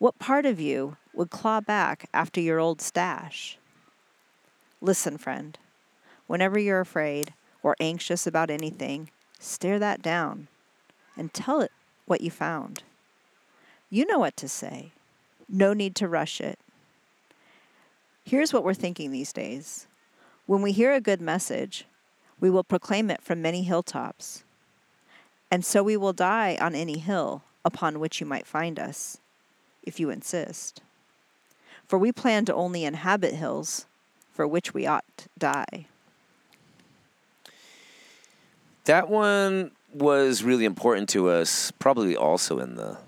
[0.00, 3.56] What part of you would claw back after your old stash?
[4.80, 5.56] Listen, friend.
[6.30, 10.46] Whenever you're afraid or anxious about anything, stare that down
[11.16, 11.72] and tell it
[12.06, 12.84] what you found.
[13.90, 14.92] You know what to say.
[15.48, 16.56] No need to rush it.
[18.22, 19.88] Here's what we're thinking these days.
[20.46, 21.84] When we hear a good message,
[22.38, 24.44] we will proclaim it from many hilltops.
[25.50, 29.18] And so we will die on any hill upon which you might find us,
[29.82, 30.80] if you insist.
[31.88, 33.86] For we plan to only inhabit hills
[34.32, 35.86] for which we ought to die.
[38.90, 42.98] That one was really important to us, probably also in the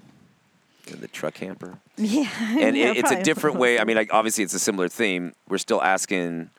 [0.87, 1.79] in the truck camper.
[1.97, 2.29] Yeah.
[2.59, 3.79] And yeah, it, it's a different way.
[3.79, 5.35] I mean, like obviously it's a similar theme.
[5.49, 6.51] We're still asking,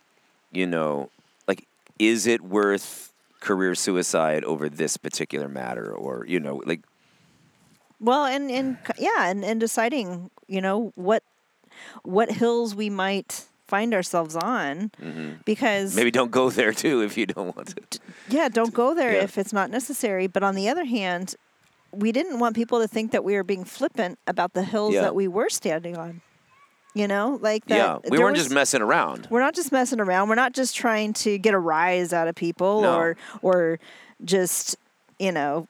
[0.51, 1.09] you know,
[1.47, 6.81] like is it worth career suicide over this particular matter or, you know, like
[7.99, 11.23] Well, and and yeah, and, and deciding, you know, what
[12.03, 14.91] what hills we might find ourselves on,
[15.45, 15.95] because Mm-hmm.
[15.95, 17.99] maybe don't go there too if you don't want to.
[18.29, 19.23] yeah, don't go there Yeah.
[19.23, 20.27] if it's not necessary.
[20.27, 21.33] But on the other hand,
[21.91, 25.01] we didn't want people to think that we were being flippant about the hills Yeah.
[25.01, 26.21] that we were standing on.
[26.93, 27.75] You know, like that.
[27.75, 29.27] yeah, we weren't was- just messing around.
[29.31, 30.29] We're not just messing around.
[30.29, 32.95] We're not just trying to get a rise out of people No.
[32.95, 33.79] or or
[34.23, 34.75] just,
[35.17, 35.67] you know,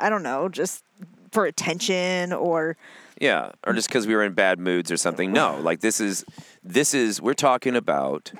[0.00, 0.82] I don't know, just
[1.32, 2.78] for attention or
[3.22, 5.32] Yeah, or just because we were in bad moods or something.
[5.32, 6.24] No, like this is
[6.64, 8.32] this is we're talking about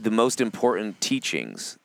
[0.00, 1.76] the most important teachings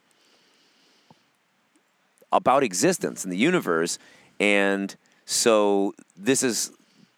[2.31, 3.97] about existence in the universe,
[4.39, 6.71] and so this is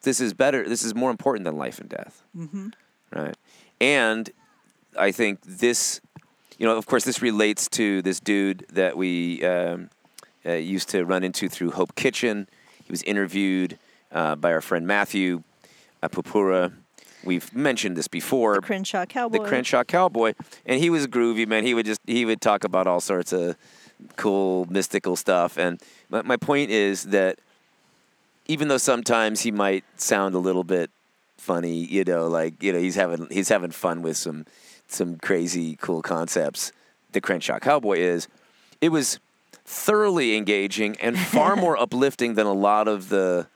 [0.04, 0.64] this is better.
[0.70, 2.70] This is more important than life and death, mm-hmm.
[3.14, 3.36] right?
[3.82, 4.30] And
[4.98, 6.00] I think this,
[6.58, 9.90] you know, of course, this relates to this dude that we um,
[10.46, 12.48] uh, used to run into through Hope Kitchen.
[12.86, 13.78] He was interviewed
[14.12, 15.44] uh, by our friend Matthew
[16.02, 16.74] uh, Pupura.
[17.24, 18.56] We've mentioned this before.
[18.56, 19.40] The Crenshaw Cowboy.
[19.40, 20.34] The Crenshaw Cowboy,
[20.66, 21.66] and he was a groovy, man.
[21.66, 23.58] He would just he would talk about all sorts of
[24.16, 25.58] cool mystical stuff.
[25.58, 27.40] And my, my point is that
[28.48, 30.90] even though sometimes he might sound a little bit
[31.38, 34.46] funny, you know, like you know he's having he's having fun with some
[34.88, 36.72] some crazy cool concepts.
[37.12, 38.28] The Crenshaw Cowboy is.
[38.82, 39.20] It was
[39.66, 43.48] thoroughly engaging and far more uplifting than a lot of the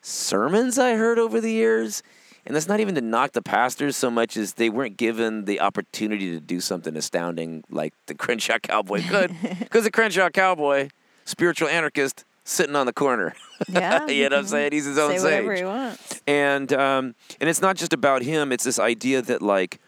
[0.00, 2.02] sermons I heard over the years.
[2.44, 5.60] And that's not even to knock the pastors so much as they weren't given the
[5.60, 9.32] opportunity to do something astounding like the Crenshaw Cowboy could.
[9.60, 10.88] Because the Crenshaw Cowboy,
[11.24, 13.34] spiritual anarchist, sitting on the corner.
[13.68, 14.08] Yeah.
[14.08, 14.72] you know what I'm saying?
[14.72, 16.20] He's his own Say sage whatever he wants.
[16.26, 18.50] and um, and it's not just about him.
[18.50, 19.78] It's this idea that like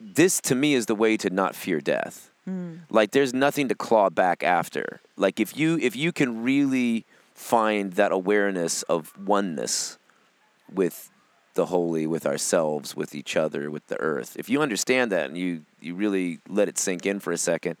[0.00, 2.30] this to me is the way to not fear death.
[2.88, 5.00] Like there's nothing to claw back after.
[5.16, 7.04] Like if you if you can really
[7.36, 9.98] find that awareness of oneness
[10.72, 11.10] with
[11.54, 14.36] the holy, with ourselves, with each other, with the earth.
[14.38, 17.76] If you understand that and you you really let it sink in for a second,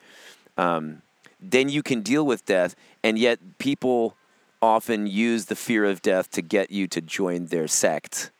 [0.58, 1.02] um,
[1.40, 2.76] then you can deal with death.
[3.02, 4.14] And yet people
[4.60, 8.30] often use the fear of death to get you to join their sect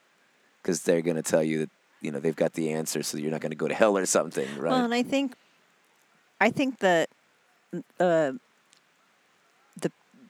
[0.63, 1.71] because they're going to tell you that
[2.03, 4.05] you know they've got the answer, so you're not going to go to hell or
[4.05, 4.71] something, right?
[4.71, 5.35] Well, and I think,
[6.41, 7.09] I think that
[7.99, 8.33] uh,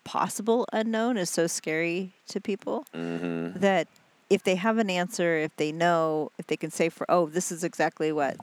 [0.06, 3.58] possible unknown is so scary to people mm-hmm.
[3.58, 3.88] that
[4.30, 7.52] if they have an answer, if they know, if they can say for oh, this
[7.52, 8.36] is exactly what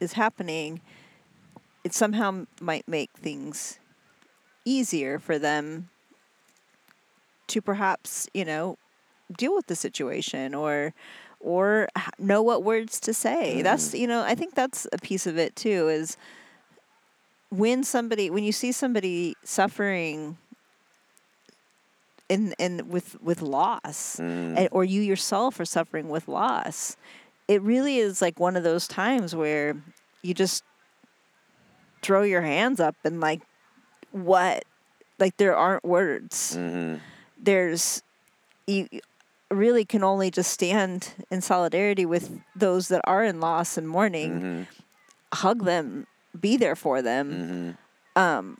[0.00, 0.80] is happening,
[1.84, 3.78] it somehow might make things
[4.64, 5.88] easier for them
[7.48, 8.78] to perhaps you know
[9.36, 10.94] deal with the situation or
[11.40, 11.88] or
[12.18, 15.56] know what words to say that's you know i think that's a piece of it
[15.56, 16.16] too is
[17.50, 20.38] when somebody when you see somebody suffering
[22.28, 24.18] in in with with loss
[24.56, 26.96] and, or you yourself are suffering with loss
[27.48, 29.76] it really is like one of those times where
[30.22, 30.62] you just
[32.02, 33.42] throw your hands up and like
[34.10, 34.64] what
[35.18, 36.98] like there aren't words Mm-hmm.
[37.40, 38.02] there's
[38.66, 38.88] you
[39.50, 44.40] really can only just stand in solidarity with those that are in loss and mourning
[44.40, 44.62] Mm-hmm.
[45.34, 46.06] hug them
[46.38, 47.76] be there for them
[48.16, 48.56] um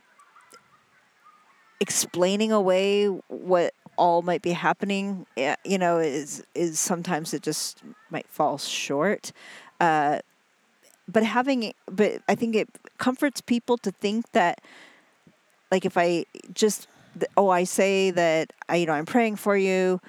[1.79, 7.81] explaining away what all might be happening eh, you know is is sometimes it just
[8.09, 9.31] might fall short.
[9.79, 10.19] Uh
[11.05, 14.61] but having but i think it comforts people to think that
[15.69, 16.87] like if i just
[17.35, 19.99] oh i say that i you know i'm praying for you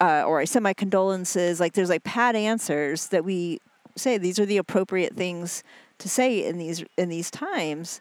[0.00, 3.58] uh, or i send my condolences like there's like pat answers that we
[3.96, 5.64] say these are the appropriate things
[5.98, 8.00] to say in these in these times.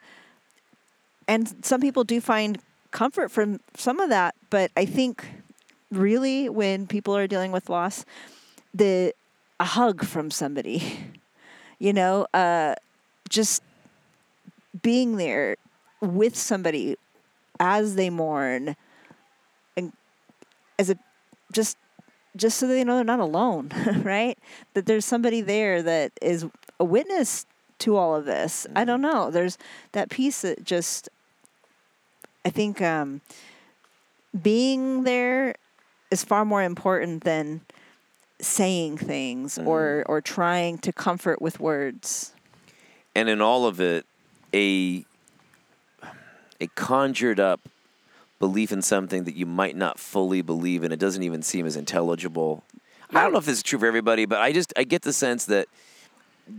[1.27, 2.60] And some people do find
[2.91, 5.25] comfort from some of that but i think
[5.91, 8.06] really when people are dealing with loss
[8.73, 9.13] the
[9.60, 11.12] a hug from somebody
[11.80, 12.75] you know uh
[13.30, 13.63] just
[14.82, 15.56] being there
[16.01, 16.95] with somebody
[17.60, 18.75] as they mourn
[19.77, 19.93] and
[20.80, 20.95] as a
[21.51, 21.77] just
[22.36, 23.71] just so they know they're not alone
[24.04, 24.38] right?
[24.73, 26.45] That there's somebody there that is
[26.80, 27.45] a witness
[27.80, 28.67] to all of this.
[28.75, 29.32] I don't know.
[29.32, 29.58] There's
[29.91, 31.10] that piece that just
[32.45, 33.21] i think um
[34.41, 35.56] being there
[36.10, 37.62] is far more important than
[38.39, 42.34] saying things or or trying to comfort with words
[43.15, 44.06] and in all of it,
[44.54, 45.06] a
[46.60, 47.60] a conjured up
[48.39, 50.91] belief in something that you might not fully believe in.
[50.91, 52.63] It doesn't even seem as intelligible.
[53.10, 55.13] I don't know if this is true for everybody, but I just I get the
[55.13, 55.67] sense that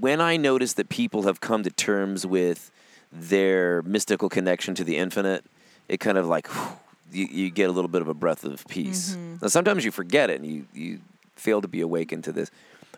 [0.01, 2.71] when I notice that people have come to terms with
[3.11, 5.45] their mystical connection to the infinite,
[5.93, 6.49] it kind of like
[7.13, 9.17] you, you get a little bit of a breath of peace.
[9.41, 11.01] Now sometimes you forget it and you you
[11.37, 12.51] fail to be awakened to this,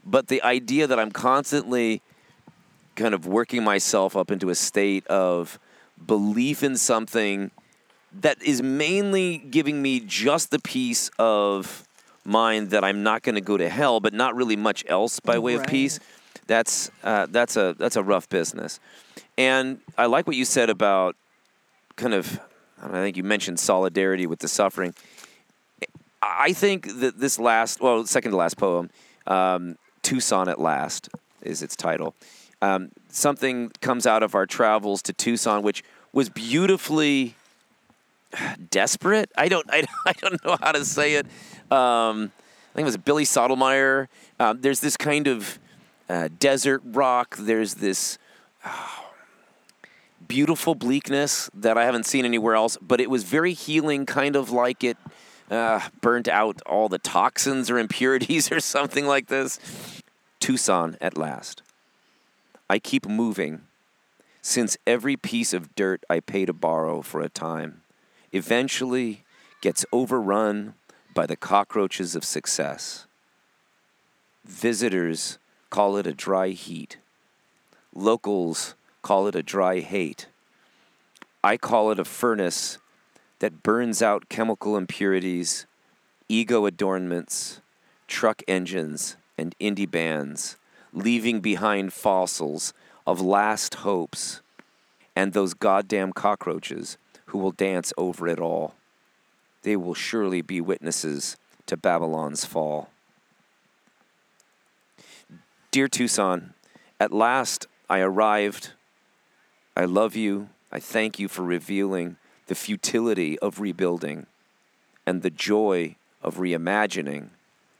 [0.05, 2.01] but the idea that I'm constantly
[2.95, 5.59] kind of working myself up into a state of
[6.07, 7.51] belief in something
[8.20, 11.88] that is mainly giving me just the peace of
[12.24, 15.38] mind that I'm not going to go to hell, but not really much else by
[15.38, 15.99] way of peace.
[16.47, 18.78] That's uh, that's a that's a rough business.
[19.36, 21.16] And I like what you said about
[21.97, 22.38] kind of.
[22.85, 24.95] I, think you mentioned solidarity with the suffering.
[26.22, 28.91] I think that this last, well, second to last poem,
[29.26, 31.09] um, Tucson at Last
[31.43, 32.14] is its title.
[32.62, 35.82] um, something comes out of our travels to Tucson, which
[36.12, 37.35] was beautifully
[38.70, 39.30] desperate.
[39.37, 41.26] I don't, I, I don't know how to say it.
[41.70, 42.32] Um,
[42.72, 44.09] I think it was Billy Sodelmeyer.
[44.41, 45.59] Um, there's this kind of
[46.09, 47.37] uh, desert rock.
[47.39, 48.18] There's this
[48.64, 49.04] oh,
[50.29, 54.51] beautiful bleakness that I haven't seen anywhere else, but it was very healing, kind of
[54.51, 54.97] like it
[55.51, 59.59] uh, burnt out all the toxins or impurities or something like this.
[60.41, 61.62] Tucson at last.
[62.68, 63.62] I keep moving
[64.43, 67.83] since every piece of dirt I pay to borrow for a time
[68.33, 69.25] eventually
[69.62, 70.75] gets overrun
[71.14, 73.07] by the cockroaches of success.
[74.45, 75.39] Visitors
[75.70, 76.99] call it a dry heat.
[77.95, 78.75] Locals
[79.05, 80.29] call it a dry hate.
[81.45, 82.79] I call it a furnace
[83.41, 85.67] that burns out chemical impurities,
[86.27, 87.61] ego adornments,
[88.09, 90.57] truck engines, and indie bands,
[90.95, 92.73] leaving behind fossils
[93.07, 94.41] of last hopes
[95.15, 96.97] and those goddamn cockroaches
[97.27, 98.75] who will dance over it all.
[99.65, 101.37] They will surely be witnesses
[101.67, 102.89] to Babylon's fall.
[105.71, 106.55] Dear Tucson,
[106.99, 108.73] at last I arrived.
[109.77, 110.51] I love you.
[110.70, 112.16] I thank you for revealing
[112.47, 114.27] the futility of rebuilding
[115.05, 117.31] and the joy of reimagining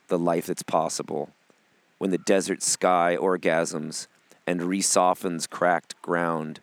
[0.09, 1.31] the life that's possible
[1.99, 4.09] when the desert sky orgasms
[4.47, 6.61] and resoftens cracked ground,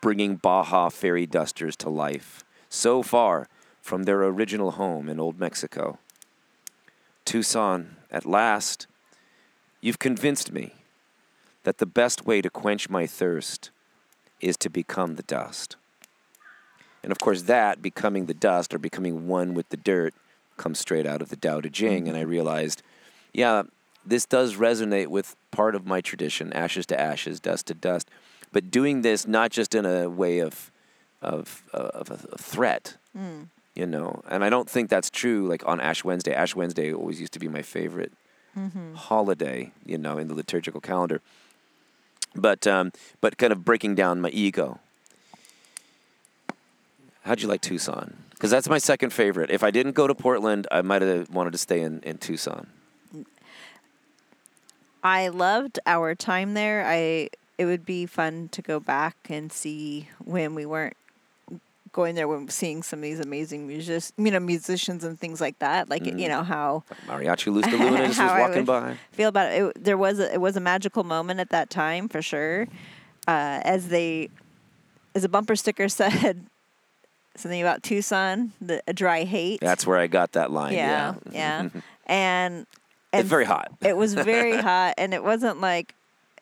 [0.00, 3.48] bringing Baja fairy dusters to life, so far
[3.80, 5.98] from their original home in Old Mexico.
[7.24, 8.88] Tucson, at last,
[9.80, 10.74] you've convinced me
[11.62, 13.70] that the best way to quench my thirst
[14.42, 15.76] is to become the dust.
[17.02, 20.14] And of course, that becoming the dust or becoming one with the dirt
[20.56, 22.08] comes straight out of the Tao Te Ching.
[22.08, 22.82] And I realized,
[23.32, 23.62] yeah,
[24.04, 28.08] this does resonate with part of my tradition ashes to ashes, dust to dust.
[28.52, 30.70] But doing this not just in a way of,
[31.22, 33.48] of, of a, a threat, mm.
[33.74, 36.34] you know, and I don't think that's true like on Ash Wednesday.
[36.34, 38.12] Ash Wednesday always used to be my favorite
[38.56, 38.94] mm-hmm.
[38.94, 41.20] holiday, you know, in the liturgical calendar.
[42.34, 44.80] But, um, but kind of breaking down my ego.
[47.24, 48.16] How'd you like Tucson?
[48.30, 49.50] Because that's my second favorite.
[49.50, 52.66] If I didn't go to Portland, I might have wanted to stay in, in Tucson.
[55.04, 56.84] I loved our time there.
[56.86, 57.28] I
[57.58, 60.96] it would be fun to go back and see when we weren't
[61.92, 65.58] going there when seeing some of these amazing music, you know, musicians and things like
[65.60, 65.88] that.
[65.90, 68.96] Like you know how Mariachi Luz de Luna just was walking by.
[69.12, 69.62] feel about it.
[69.76, 69.84] it.
[69.84, 72.66] There was a, it was a magical moment at that time for sure.
[73.28, 74.30] Uh, as they,
[75.14, 76.44] as a bumper sticker said,
[77.36, 79.60] something about Tucson, the a dry hate.
[79.60, 80.72] That's where I got that line.
[80.74, 81.32] yeah, Yeah.
[81.32, 81.68] yeah,
[82.06, 82.66] and
[83.12, 83.70] and It's very hot.
[83.80, 85.94] it was very hot, and it wasn't like,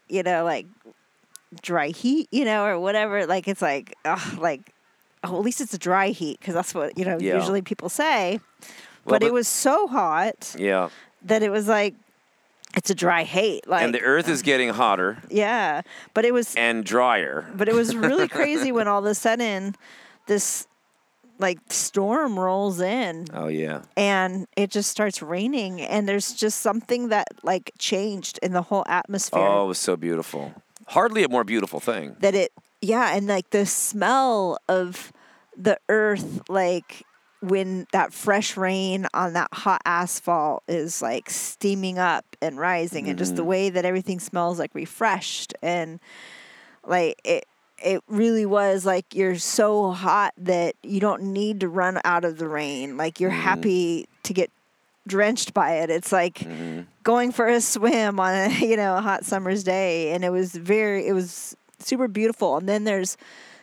[0.08, 0.66] you know, like
[1.62, 3.26] dry heat, you know, or whatever.
[3.26, 4.72] Like it's like, ugh, like,
[5.24, 7.36] oh, at least it's a dry heat because that's what you know Yeah.
[7.36, 8.40] usually people say.
[9.04, 10.90] Well, but, it was so hot Yeah.
[11.22, 11.94] that it was like,
[12.76, 13.66] it's a dry hate.
[13.66, 15.82] Like, and the earth is um, getting hotter yeah,
[16.14, 17.50] but it was, and drier.
[17.54, 19.74] but it was really crazy when all of a sudden,
[20.26, 20.66] this
[21.38, 23.80] like storm rolls in Oh, yeah.
[23.96, 28.84] and it just starts raining and there's just something that like changed in the whole
[28.86, 30.52] atmosphere Oh, it was so beautiful.
[30.88, 32.14] Hardly a more beautiful thing.
[32.20, 35.12] that it yeah and like the smell of
[35.56, 37.04] the earth like
[37.42, 43.18] when that fresh rain on that hot asphalt is like steaming up and rising and
[43.18, 43.50] just the mm-hmm.
[43.50, 46.00] way that everything smells like refreshed and
[46.86, 47.46] like it
[47.82, 52.38] it really was like you're so hot that you don't need to run out of
[52.38, 52.96] the rain.
[52.96, 53.40] Like you're mm-hmm.
[53.40, 54.50] happy to get
[55.06, 55.90] drenched by it.
[55.90, 56.82] It's like mm-hmm.
[57.02, 60.54] going for a swim on a you know a hot summer's day and it was
[60.54, 63.16] very it was super beautiful and then there's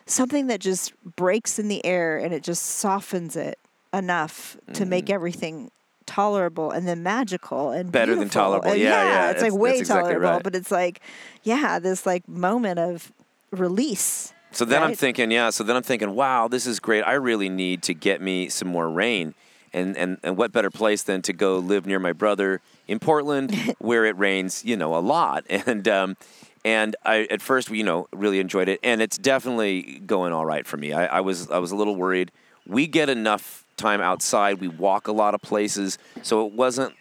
[0.06, 3.58] something that just breaks in the air and it just softens it
[3.92, 5.70] enough to make everything
[6.06, 8.70] tolerable and then magical and Better than tolerable.
[8.70, 10.42] And Yeah, yeah, it's like way exactly tolerable right.
[10.42, 11.00] but it's like
[11.42, 13.12] yeah this like moment of
[13.50, 17.02] release So then I'm thinking, yeah, so then I'm thinking, wow, this is great.
[17.02, 19.34] I really need to get me some more rain.
[19.74, 23.54] And, and, and what better place than to go live near my brother in Portland
[23.78, 25.44] where it rains, you know, a lot.
[25.66, 26.16] And, um,
[26.64, 28.80] and I, at first, you know, really enjoyed it.
[28.82, 30.92] And it's definitely going all right for me.
[30.92, 32.32] I, I was, I was a little worried.
[32.66, 34.60] We get enough time outside.
[34.60, 35.98] We walk a lot of places.
[36.22, 36.94] So it wasn't,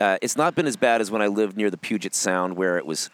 [0.00, 2.78] uh, it's not been as bad as when I lived near the Puget Sound where
[2.78, 3.10] it was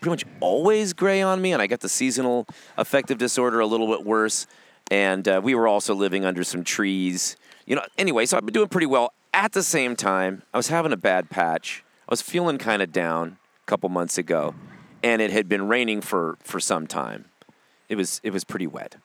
[0.00, 2.46] pretty much always gray on me, and I got the seasonal
[2.76, 4.46] affective disorder a little bit worse.
[4.90, 7.82] And uh, we were also living under some trees, you know.
[7.98, 9.12] Anyway, so I've been doing pretty well.
[9.34, 11.84] At the same time, I was having a bad patch.
[12.08, 14.54] I was feeling kind of down a couple months ago,
[15.02, 17.26] and it had been raining for for some time.
[17.88, 18.96] It was it was pretty wet,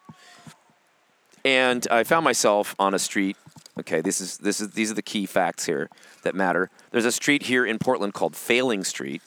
[1.45, 3.37] and I found myself on a street.
[3.79, 5.89] Okay, this is this is these are the key facts here
[6.23, 6.69] that matter.
[6.91, 9.21] There's a street here in Portland called Failing Street.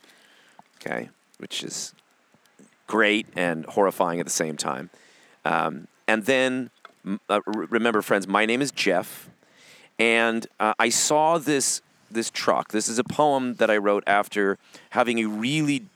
[0.81, 1.09] Okay,
[1.39, 1.95] which is
[2.87, 4.91] great and horrifying at the same time.
[5.45, 6.71] Um, and then,
[7.29, 9.29] uh, remember, friends, my name is Jeff,
[9.99, 12.73] and uh, I saw this this truck.
[12.73, 14.59] This is a poem that I wrote after
[14.91, 15.87] having a really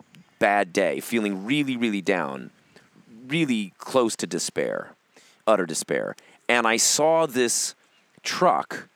[0.40, 2.50] bad day, feeling really, really down,
[3.28, 4.90] really close to despair,
[5.46, 6.16] utter despair.
[6.48, 7.76] And I saw this
[8.24, 8.88] truck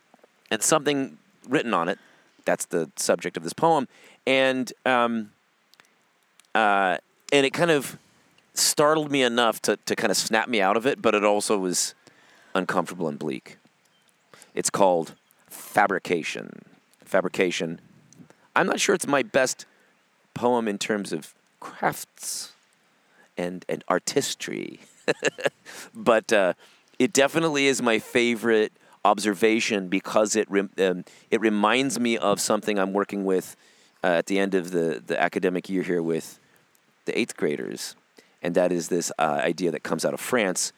[0.51, 1.19] and something
[1.49, 2.01] written on it.
[2.45, 3.87] That's the subject of this poem,
[4.27, 5.31] and um,
[6.55, 6.99] uh,
[7.33, 7.97] and it kind of
[8.55, 11.59] startled me enough to, to kind of snap me out of it, but it also
[11.59, 11.95] was
[12.55, 13.57] uncomfortable and bleak.
[14.55, 15.15] It's called
[15.49, 16.65] Fabrication.
[17.05, 17.81] Fabrication.
[18.55, 19.67] I'm not sure it's my best
[20.35, 22.53] poem in terms of crafts
[23.37, 24.81] and, and artistry,
[25.95, 26.55] but uh,
[26.99, 28.73] it definitely is my favorite
[29.05, 33.57] observation because it, um, it reminds me of something I'm working with
[34.03, 36.39] uh, at the end of the, the academic year here with
[37.05, 37.97] the eighth graders,
[38.43, 40.73] and that is this uh, idea that comes out of France,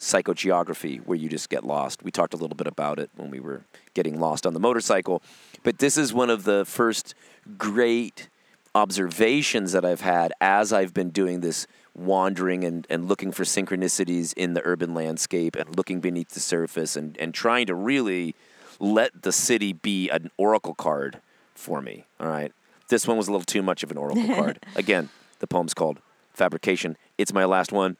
[0.00, 2.02] psychogeography, where you just get lost.
[2.02, 3.62] We talked a little bit about it when we were
[3.94, 5.22] getting lost on the motorcycle,
[5.62, 7.14] but this is one of the first
[7.58, 8.28] great
[8.74, 14.32] observations that I've had as I've been doing this wandering and, and looking for synchronicities
[14.34, 18.34] in the urban landscape and looking beneath the surface and, and trying to really
[18.78, 21.20] let the city be an oracle card
[21.54, 22.06] for me.
[22.18, 22.52] All right.
[22.88, 24.64] This one was a little too much of an oracle card.
[24.76, 25.10] Again,
[25.40, 26.00] the poem's called
[26.32, 26.96] Fabrication.
[27.18, 27.96] It's my last one.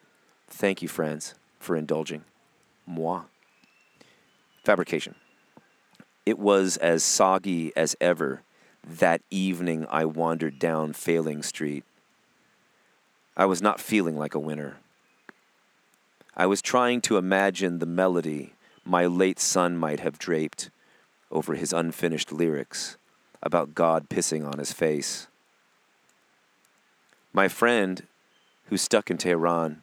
[0.49, 2.25] Thank you, friends, for indulging.
[2.87, 3.23] Moi.
[4.65, 5.15] Fabrication.
[6.27, 8.43] It was as soggy as ever
[8.87, 11.85] that evening I wandered down Failing Street.
[13.37, 14.77] I was not feeling like a winner.
[16.37, 18.55] I was trying to imagine the melody
[18.85, 20.71] my late son might have draped
[21.31, 22.97] over his unfinished lyrics
[23.43, 25.29] about God pissing on his face.
[27.33, 28.07] My friend,
[28.67, 29.83] who's stuck in Tehran,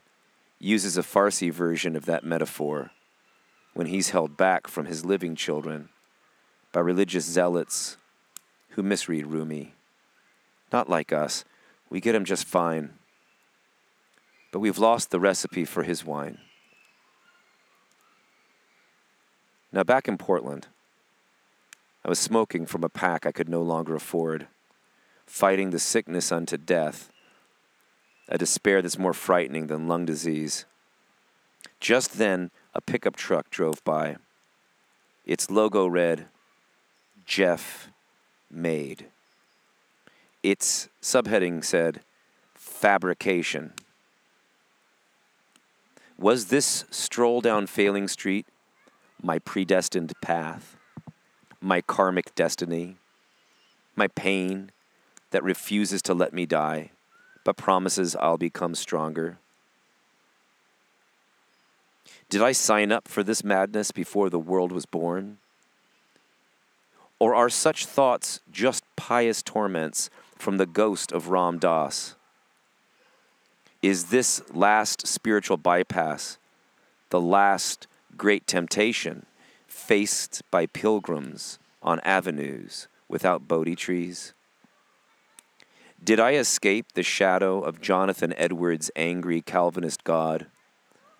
[0.58, 2.90] uses a Farsi version of that metaphor
[3.74, 5.88] when he's held back from his living children
[6.72, 7.96] by religious zealots
[8.70, 9.74] who misread Rumi.
[10.72, 11.44] Not like us,
[11.90, 12.90] we get him just fine.
[14.52, 16.38] But we've lost the recipe for his wine.
[19.72, 20.68] Now, back in Portland,
[22.04, 24.46] I was smoking from a pack I could no longer afford,
[25.26, 27.10] fighting the sickness unto death,
[28.28, 30.64] a despair that's more frightening than lung disease.
[31.80, 34.16] Just then, a pickup truck drove by.
[35.26, 36.26] Its logo read,
[37.26, 37.90] Jeff
[38.50, 39.06] Made.
[40.42, 42.00] Its subheading said,
[42.54, 43.72] Fabrication.
[46.18, 48.46] Was this stroll down Failing Street
[49.22, 50.76] my predestined path,
[51.60, 52.96] my karmic destiny,
[53.96, 54.70] my pain
[55.30, 56.90] that refuses to let me die,
[57.44, 59.38] but promises I'll become stronger?
[62.28, 65.38] Did I sign up for this madness before the world was born?
[67.20, 72.14] Or are such thoughts just pious torments from the ghost of Ram Dass?
[73.82, 76.38] Is this last spiritual bypass
[77.10, 79.26] the last great temptation
[79.66, 84.34] faced by pilgrims on avenues without Bodhi trees?
[86.02, 90.46] Did I escape the shadow of Jonathan Edwards' angry Calvinist God,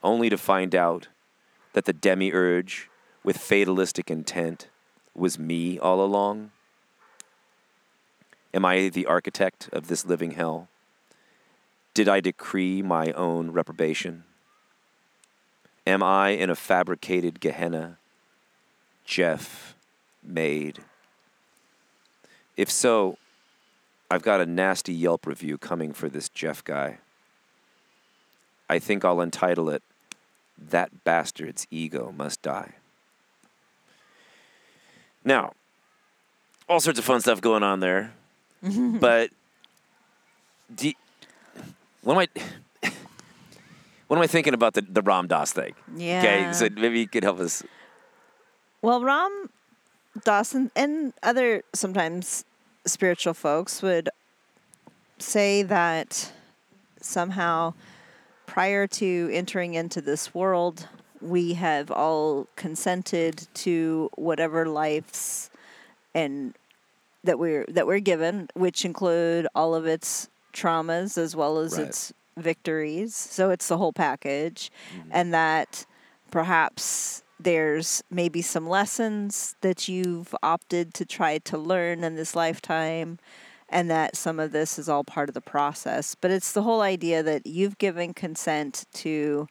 [0.02, 1.08] only to find out
[1.72, 2.88] that the demiurge
[3.24, 4.68] with fatalistic intent
[5.18, 6.50] was me all along?
[8.54, 10.68] Am I the architect of this living hell?
[11.94, 14.24] Did I decree my own reprobation?
[15.86, 17.98] Am I in a fabricated Gehenna?
[19.04, 19.74] Jeff
[20.22, 20.80] made.
[22.56, 23.16] If so,
[24.10, 26.98] I've got a nasty Yelp review coming for this Jeff guy.
[28.68, 29.82] I think I'll entitle it,
[30.58, 32.74] That Bastard's Ego Must Die.
[35.28, 35.52] Now,
[36.70, 38.14] all sorts of fun stuff going on there.
[38.62, 39.28] but
[40.74, 40.90] do,
[42.00, 42.90] what am I
[44.06, 45.74] what am I thinking about the, the Ram Dass thing?
[45.94, 46.20] Yeah.
[46.20, 47.62] Okay, so maybe you could help us.
[48.80, 49.50] Well, Ram
[50.24, 52.46] Dass and other sometimes
[52.86, 54.08] spiritual folks would
[55.18, 56.32] say that
[57.02, 57.74] somehow
[58.46, 60.88] prior to entering into this world,
[61.20, 65.50] we have all consented to whatever lives
[66.14, 66.54] and
[67.24, 71.88] that we're that we're given, which include all of its traumas as well as Right.
[71.88, 73.14] its victories.
[73.14, 74.70] So it's the whole package.
[74.96, 75.10] Mm-hmm.
[75.12, 75.86] And that
[76.30, 83.18] perhaps there's maybe some lessons that you've opted to try to learn in this lifetime
[83.68, 86.14] and that some of this is all part of the process.
[86.14, 89.46] But it's the whole idea that you've given consent to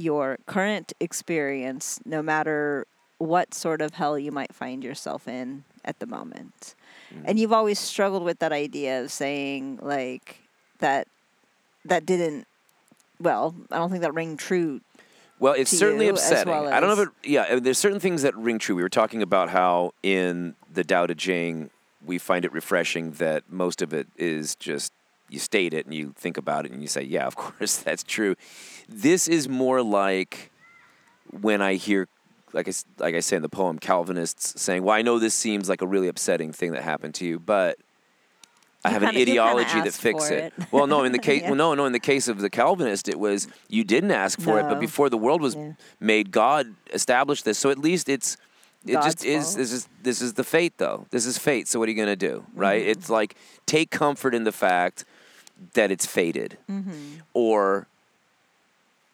[0.00, 2.86] your current experience, no matter
[3.18, 6.74] what sort of hell you might find yourself in at the moment.
[7.14, 7.22] Mm.
[7.26, 10.38] And you've always struggled with that idea of saying, like,
[10.78, 11.06] that
[11.84, 12.46] that didn't,
[13.20, 14.80] well, I don't think that rang true.
[15.38, 16.52] Well, it's certainly upsetting.
[16.52, 17.30] well I don't know if it.
[17.30, 18.76] Yeah, there's certain things that ring true.
[18.76, 21.70] We were talking about how in the Tao Te Ching
[22.04, 24.92] we find it refreshing that most of it is just
[25.32, 28.02] you state it and you think about it and you say, yeah, of course that's
[28.02, 28.34] true.
[28.88, 30.50] This is more like
[31.40, 32.08] when I hear,
[32.52, 35.68] like I like I say in the poem, Calvinists saying, "Well, I know this seems
[35.68, 37.78] like a really upsetting thing that happened to you, but."
[38.82, 40.54] I You have an kinda- kinda ideology that fixes it.
[40.58, 40.72] it.
[40.72, 41.48] Well, no, in the case, Yeah.
[41.48, 44.58] well, no, no, in the case of the Calvinist, it was you didn't ask for
[44.58, 45.72] it, but before the world was Yeah.
[46.00, 47.58] made, God established this.
[47.58, 48.38] So at least it's
[48.86, 49.44] it just God's is.
[49.44, 49.56] fault.
[49.58, 51.04] This is this is the fate, though.
[51.10, 51.68] This is fate.
[51.68, 52.80] So what are you going to do, right?
[52.80, 52.90] Mm-hmm.
[52.92, 53.34] It's like
[53.66, 55.04] take comfort in the fact
[55.74, 57.18] that it's faded Mm-hmm.
[57.34, 57.86] or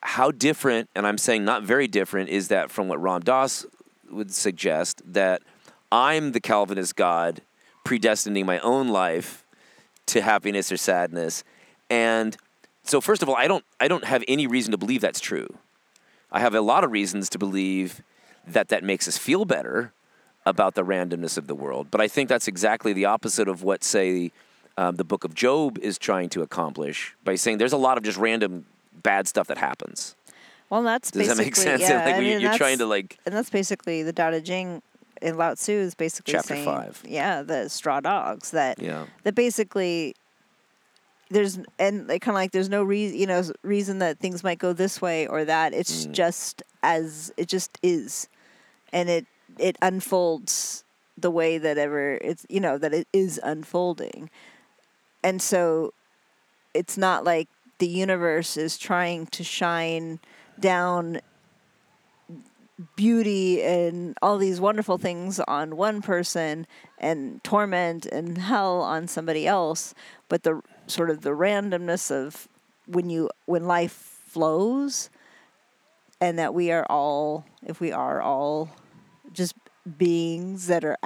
[0.02, 0.88] how different.
[0.94, 3.66] And I'm saying not very different is that from what Ram Dass
[4.10, 5.42] would suggest that
[5.90, 7.42] I'm the Calvinist God
[7.84, 9.44] predestining my own life
[10.06, 11.42] to happiness or sadness.
[11.90, 12.36] And
[12.84, 15.48] so first of all, I don't I don't have any reason to believe that's true.
[16.30, 18.02] I have a lot of reasons to believe
[18.46, 19.92] that that makes us feel better
[20.44, 21.88] about the randomness of the world.
[21.90, 24.30] But I think that's exactly the opposite of what, say,
[24.76, 28.04] um, the book of Job is trying to accomplish by saying there's a lot of
[28.04, 28.66] just random
[29.02, 30.14] bad stuff that happens.
[30.68, 31.80] Well, that's Does that make sense?
[31.88, 34.82] Yeah, like I mean, you're, trying to like and that's basically the Tao Te Ching
[35.22, 37.02] in Lao Tzu is basically Chapter saying, five.
[37.06, 39.06] yeah, the straw dogs that Yeah.
[39.22, 40.14] that basically
[41.30, 44.58] there's and like kind of like there's no reason you know reason that things might
[44.58, 45.72] go this way or that.
[45.72, 46.12] It's Mm.
[46.12, 48.28] just as it just is,
[48.92, 49.26] and it
[49.58, 50.84] it unfolds
[51.18, 54.30] the way that ever it's you know that it is unfolding,
[55.26, 55.92] and so
[56.72, 57.48] it's not like
[57.78, 60.20] the universe is trying to shine
[60.60, 61.20] down
[62.94, 66.64] beauty and all these wonderful things on one person
[66.98, 69.94] and torment and hell on somebody else
[70.28, 72.46] but the sort of the randomness of
[72.86, 75.10] when you when life flows
[76.20, 78.70] and that we are all if we are all
[79.32, 79.56] just
[79.98, 80.96] beings that are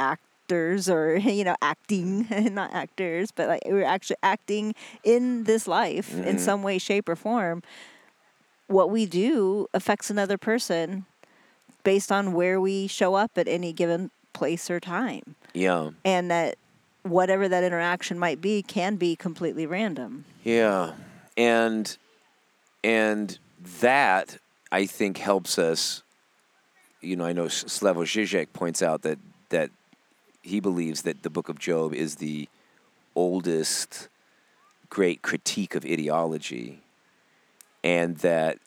[0.51, 4.75] actors or you know acting not actors but like we're actually acting
[5.05, 6.39] in this life in mm-hmm.
[6.39, 7.63] some way shape or form
[8.67, 11.05] what we do affects another person
[11.83, 15.91] based on where we show up at any given place or time yeah.
[16.05, 16.57] and that
[17.03, 20.93] whatever that interaction might be can be completely random Yeah,
[21.37, 21.97] and
[22.85, 23.39] and
[23.81, 24.39] that
[24.73, 26.03] I think helps us.
[27.01, 29.71] You know, I know S- Slavoj Žižek points out that that
[30.43, 32.49] he believes that the Book of Job is the
[33.15, 34.09] oldest
[34.89, 36.81] great critique of ideology,
[37.85, 38.59] and that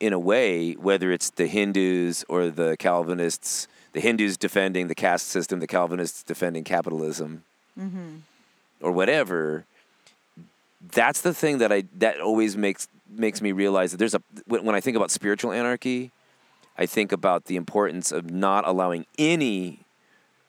[0.00, 5.28] in a way, whether it's the Hindus or the Calvinists, the Hindus defending the caste
[5.28, 7.42] system, the Calvinists defending capitalism,
[7.78, 8.16] mm-hmm.
[8.80, 9.64] or whatever,
[10.92, 14.74] that's the thing that I that always makes makes me realize that there's a when
[14.74, 16.12] I think about spiritual anarchy,
[16.76, 19.80] I think about the importance of not allowing any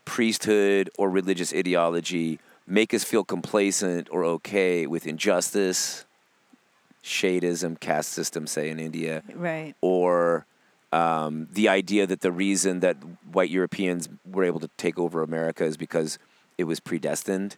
[0.09, 6.05] priesthood or religious ideology make us feel complacent or okay with injustice,
[7.03, 10.45] shadism, caste system, say in India, right or
[10.91, 12.97] um, the idea that the reason that
[13.31, 16.17] white Europeans were able to take over America is because
[16.57, 17.55] it was predestined,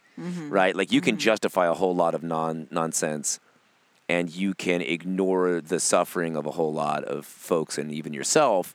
[0.48, 0.76] right?
[0.76, 3.40] Like you can justify a whole lot of non nonsense,
[4.08, 8.74] and you can ignore the suffering of a whole lot of folks and even yourself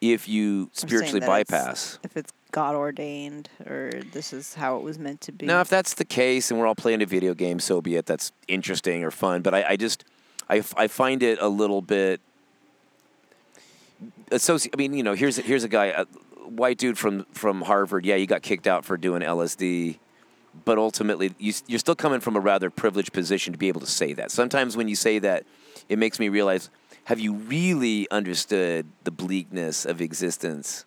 [0.00, 1.98] if you spiritually that it's- bypass.
[2.02, 5.68] if it's god ordained or this is how it was meant to be Now, if
[5.68, 8.06] that's the case, and we're all playing a video game, so be it.
[8.06, 9.42] That's interesting or fun.
[9.42, 10.04] But I, I just,
[10.48, 12.20] I, I find it a little bit.
[14.30, 16.04] Associ- I mean, you know, here's here's a guy, a
[16.46, 18.06] white dude from from Harvard.
[18.06, 19.98] Yeah, you got kicked out for doing LSD,
[20.64, 23.90] but ultimately, you, you're still coming from a rather privileged position to be able to
[24.00, 24.30] say that.
[24.30, 25.42] Sometimes when you say that,
[25.88, 26.70] it makes me realize:
[27.04, 30.84] Have you really understood the bleakness of existence?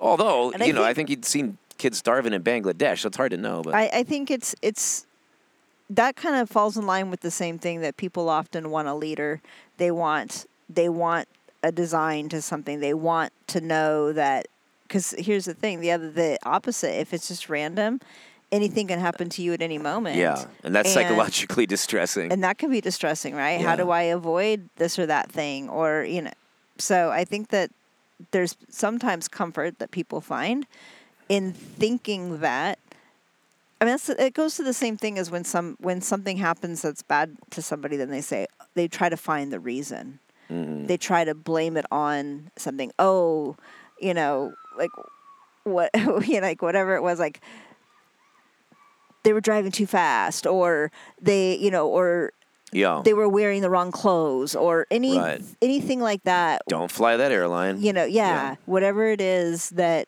[0.00, 3.08] Although, And I you know, I think- think you'd seen kids starving in Bangladesh, so
[3.08, 3.62] it's hard to know.
[3.62, 5.06] But I, I think it's it's
[5.88, 8.94] that kind of falls in line with the same thing that people often want a
[8.94, 9.40] leader.
[9.76, 11.28] They want they want
[11.62, 12.80] a design to something.
[12.80, 14.46] They want to know that
[14.86, 16.98] because here's the thing: the other the opposite.
[17.00, 18.00] If it's just random,
[18.52, 20.16] anything can happen to you at any moment.
[20.16, 22.30] Yeah, and that's And- psychologically distressing.
[22.32, 23.60] and that can be distressing, right?
[23.60, 26.32] How do I avoid this or that thing, or you know?
[26.78, 27.70] So I think that
[28.30, 30.66] there's sometimes comfort that people find
[31.28, 32.78] in thinking that.
[33.80, 36.82] I mean, that's, it goes to the same thing as when some when something happens
[36.82, 40.18] that's bad to somebody, then they say they try to find the reason.
[40.50, 40.86] Mm-hmm.
[40.86, 42.92] They try to blame it on something.
[42.98, 43.56] Oh,
[44.00, 44.90] you know, like
[45.64, 47.40] what, you know, like whatever it was, like
[49.22, 50.90] they were driving too fast, or
[51.20, 52.32] they, you know, or
[52.72, 53.02] yeah.
[53.04, 55.42] they were wearing the wrong clothes or any Right.
[55.62, 56.62] anything like that.
[56.68, 57.82] Don't fly that airline.
[57.82, 60.06] You know, yeah, whatever it is that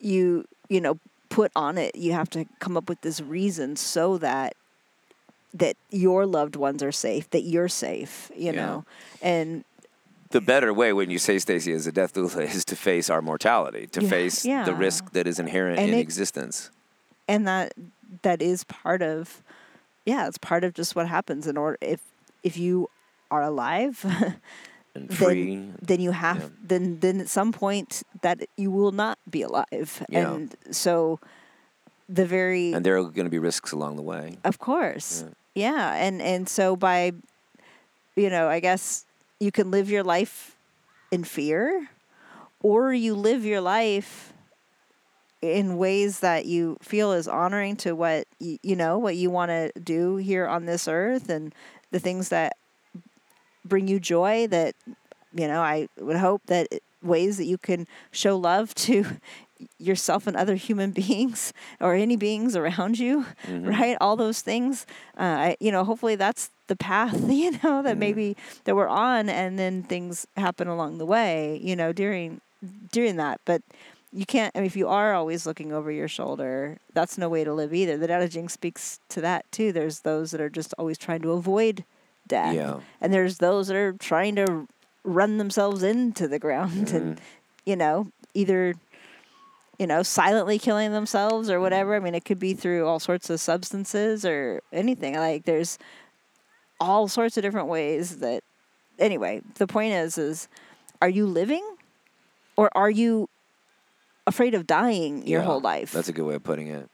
[0.00, 4.18] you you know put on it, you have to come up with this reason so
[4.18, 4.54] that
[5.54, 8.30] that your loved ones are safe, that you're safe.
[8.36, 8.66] You Yeah.
[8.66, 8.84] know,
[9.20, 9.64] and
[10.30, 13.20] the better way when you say Stacy is a death doula is to face our
[13.20, 14.64] mortality, to Yeah, face yeah.
[14.64, 16.70] the risk that is inherent And in it- existence.
[17.28, 17.74] and that
[18.22, 19.42] that is part of
[20.04, 22.00] yeah, it's part of just what happens in order if
[22.42, 22.88] if you
[23.30, 24.04] are alive
[24.94, 25.56] And free.
[25.56, 26.48] then then you have Yeah.
[26.62, 30.34] then then at some point that you will not be alive Yeah.
[30.34, 31.18] and so
[32.08, 34.36] the very and there are going to be risks along the way.
[34.44, 35.24] of course
[35.54, 35.94] yeah.
[35.96, 37.12] and and so by
[38.16, 39.06] you know i guess
[39.40, 40.56] you can live your life
[41.10, 41.88] in fear
[42.62, 44.31] or you live your life
[45.42, 49.50] in ways that you feel is honoring to what you, you know what you want
[49.50, 51.52] to do here on this earth and
[51.90, 52.56] the things that
[53.64, 54.74] bring you joy that
[55.34, 56.68] you know i would hope that
[57.02, 59.04] ways that you can show love to
[59.78, 63.96] yourself and other human beings or any beings around you right?
[64.00, 64.86] All those things
[65.18, 69.28] uh, I, you know hopefully that's the path you know that maybe that we're on
[69.28, 72.40] and then things happen along the way you know during
[72.90, 73.40] during that.
[73.44, 73.62] But
[74.12, 77.44] you can't I mean, if you are always looking over your shoulder that's no way
[77.44, 77.96] to live either.
[77.96, 79.72] The De Jing speaks to that too.
[79.72, 81.84] There's those that are just always trying to avoid
[82.26, 82.54] death.
[82.54, 82.80] Yeah.
[83.00, 84.68] and there's those that are trying to
[85.04, 87.24] run themselves into the ground and mm-hmm.
[87.64, 88.74] you know either
[89.78, 91.96] you know silently killing themselves or whatever.
[91.96, 95.14] I mean it could be through all sorts of substances or anything.
[95.14, 95.78] Like there's
[96.78, 98.42] all sorts of different ways that
[98.98, 100.48] anyway the point is is
[101.00, 101.64] are you living
[102.56, 103.28] or are you
[104.26, 106.88] afraid of dying your Yeah, whole life That's a good way of putting it.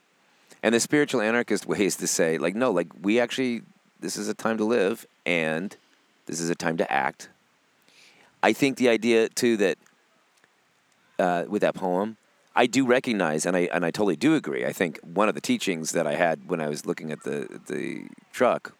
[0.62, 3.62] And the spiritual anarchist way is to say, like, no, like, we actually,
[4.00, 5.76] this is a time to live and
[6.26, 7.28] this is a time to act.
[8.42, 9.78] I think the idea, too, that
[11.18, 12.16] uh, with that poem,
[12.54, 14.66] I do recognize, and I and I totally do agree.
[14.66, 17.60] I think one of the teachings that I had when I was looking at the
[17.66, 18.74] the truck,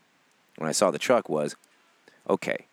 [0.57, 1.55] when I saw the truck, was,
[2.29, 2.67] okay,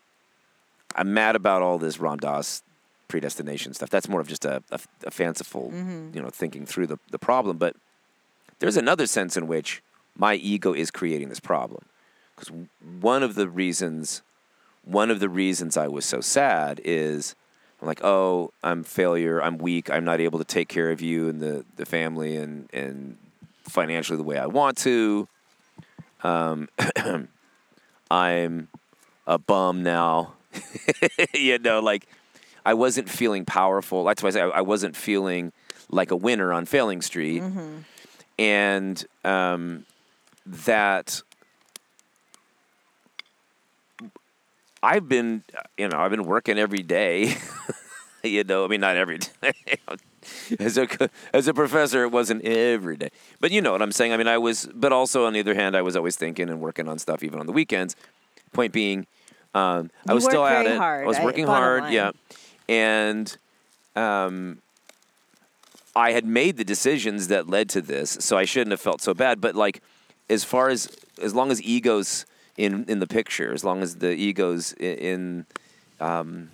[0.95, 2.63] I'm mad about all this Ram Dass
[3.08, 3.89] predestination stuff.
[3.89, 5.72] That's more of just a, a, a fanciful,
[6.14, 7.58] you know, thinking through the, the problem.
[7.58, 7.76] But
[8.60, 9.82] there's another sense in which
[10.18, 11.86] my ego is creating this problem.
[12.36, 12.51] Because
[12.99, 14.22] one of the reasons,
[14.84, 17.36] one of the reasons I was so sad is
[17.82, 19.41] I'm like, oh, I'm failure.
[19.41, 19.89] I'm weak.
[19.89, 23.18] I'm not able to take care of you and the, the family and, and
[23.64, 25.28] financially the way I want to.
[26.24, 26.70] Um,
[28.12, 28.70] I'm
[29.28, 30.34] a bum now.
[31.34, 32.08] you know, like
[32.66, 34.03] I wasn't feeling powerful.
[34.05, 35.53] That's why I say I, I wasn't feeling
[35.89, 37.43] like a winner on Failing Street,
[38.39, 39.86] and um,
[40.45, 41.22] that
[44.82, 45.43] I've been,
[45.78, 47.36] you know, I've been working every day.
[48.24, 49.53] you know, I mean, not every day.
[50.59, 50.88] as a
[51.34, 53.09] as a professor, it wasn't every day,
[53.39, 54.13] but you know what I'm saying.
[54.13, 56.61] I mean, I was, but also on the other hand, I was always thinking and
[56.61, 57.95] working on stuff even on the weekends.
[58.53, 59.05] Point being,
[59.53, 60.78] um, I was still at it.
[60.78, 61.93] hard, I was working bottom hard, line.
[61.93, 62.11] yeah,
[62.68, 63.36] and
[63.95, 64.57] um,
[65.95, 69.13] I had made the decisions that led to this, so I shouldn't have felt so
[69.13, 69.39] bad.
[69.39, 69.82] But like,
[70.30, 70.89] as far as
[71.22, 72.26] as long as egos
[72.57, 75.45] in in the picture, as long as the egos i- in
[75.99, 76.49] um,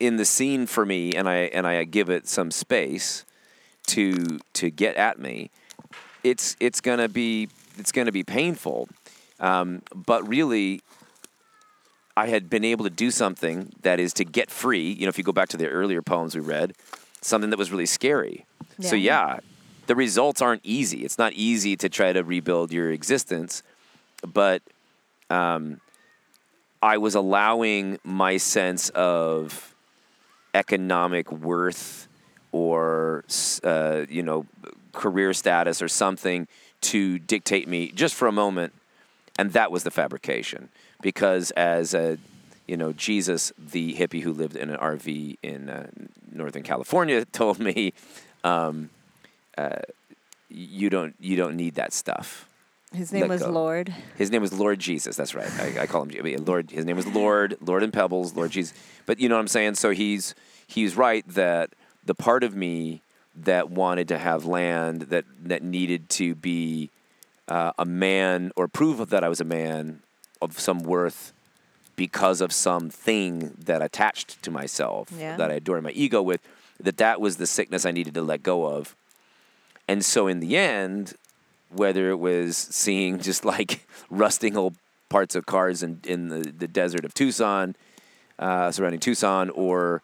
[0.00, 3.24] in the scene for me, and I and I give it some space
[3.88, 5.50] to to get at me,
[6.24, 7.48] it's it's gonna be
[7.78, 8.88] it's gonna be painful.
[9.40, 10.80] Um, but really,
[12.16, 14.92] I had been able to do something that is to get free.
[14.92, 16.74] You know, if you go back to the earlier poems we read,
[17.20, 18.46] something that was really scary.
[18.80, 19.34] So Yeah.
[19.34, 19.40] yeah,
[19.86, 21.04] the results aren't easy.
[21.04, 23.62] It's not easy to try to rebuild your existence,
[24.26, 24.62] but
[25.30, 25.80] um,
[26.82, 29.74] I was allowing my sense of
[30.54, 32.08] economic worth
[32.52, 33.24] or
[33.64, 34.46] uh, you know
[34.92, 36.46] career status or something
[36.80, 38.72] to dictate me just for a moment
[39.36, 40.68] and that was the fabrication
[41.04, 42.18] because as a
[42.66, 45.86] you know jesus the hippie who lived in an rv in uh,
[46.32, 47.92] northern california told me
[48.42, 48.90] um,
[49.56, 49.76] uh,
[50.48, 52.48] you don't you don't need that stuff.
[52.92, 53.50] His name Let was go.
[53.50, 53.92] Lord.
[54.16, 55.16] His name was Lord Jesus.
[55.16, 55.50] That's right.
[55.58, 56.70] I, I call him Lord.
[56.70, 57.56] His name was Lord.
[57.60, 58.34] Lord and Pebbles.
[58.34, 58.76] Lord Jesus.
[59.04, 59.74] But you know what I'm saying.
[59.74, 60.34] So he's
[60.66, 61.70] he's right that
[62.04, 63.00] the part of me
[63.34, 66.90] that wanted to have land that that needed to be
[67.48, 70.00] uh, a man or prove that I was a man
[70.50, 71.32] of some worth
[71.96, 75.36] because of something that attached to myself Yeah.
[75.36, 76.40] that I adored my ego with.
[76.80, 78.96] That that was the sickness I needed to let go of.
[79.86, 81.14] And so in the end,
[81.70, 84.74] whether it was seeing just like rusting old
[85.08, 87.76] parts of cars in, in the, the desert of Tucson,
[88.38, 90.02] uh, surrounding Tucson, or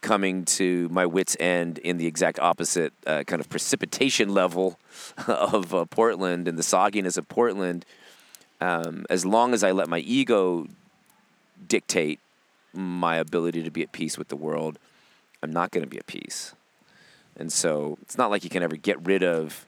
[0.00, 4.78] coming to my wits' end in the exact opposite uh, kind of precipitation level
[5.26, 7.84] of uh, Portland and the sogginess of Portland,
[8.64, 10.66] um, as long as I let my ego
[11.68, 12.18] dictate
[12.72, 14.78] my ability to be at peace with the world,
[15.42, 16.54] I'm not going to be at peace.
[17.36, 19.66] And so it's not like you can ever get rid of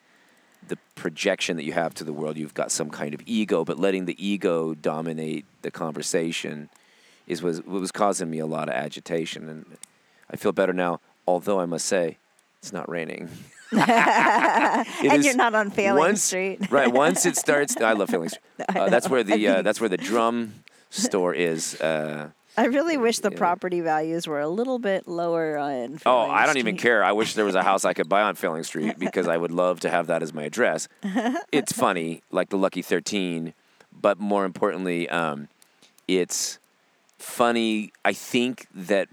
[0.66, 2.38] the projection that you have to the world.
[2.38, 6.70] You've got some kind of ego, but letting the ego dominate the conversation
[7.26, 9.48] is what was causing me a lot of agitation.
[9.48, 9.76] And
[10.30, 12.16] I feel better now, although I must say
[12.66, 13.28] it's not raining.
[13.72, 16.68] And is- you're not on Failing once, Street.
[16.70, 16.92] right?
[16.92, 18.42] Once it starts, I love Failing Street.
[18.76, 20.54] Uh, that's where the uh, that's where the drum
[20.90, 21.80] store is.
[21.80, 26.00] Uh, I really wish the property values were a little bit lower on.
[26.06, 27.04] Oh, I don't even care.
[27.04, 29.52] I wish there was a house I could buy on Failing Street because I would
[29.52, 30.88] love to have that as my address.
[31.52, 33.52] It's funny, like the Lucky 13,
[33.92, 35.48] but more importantly, um,
[36.08, 36.58] it's
[37.18, 37.92] funny.
[38.04, 39.08] I think that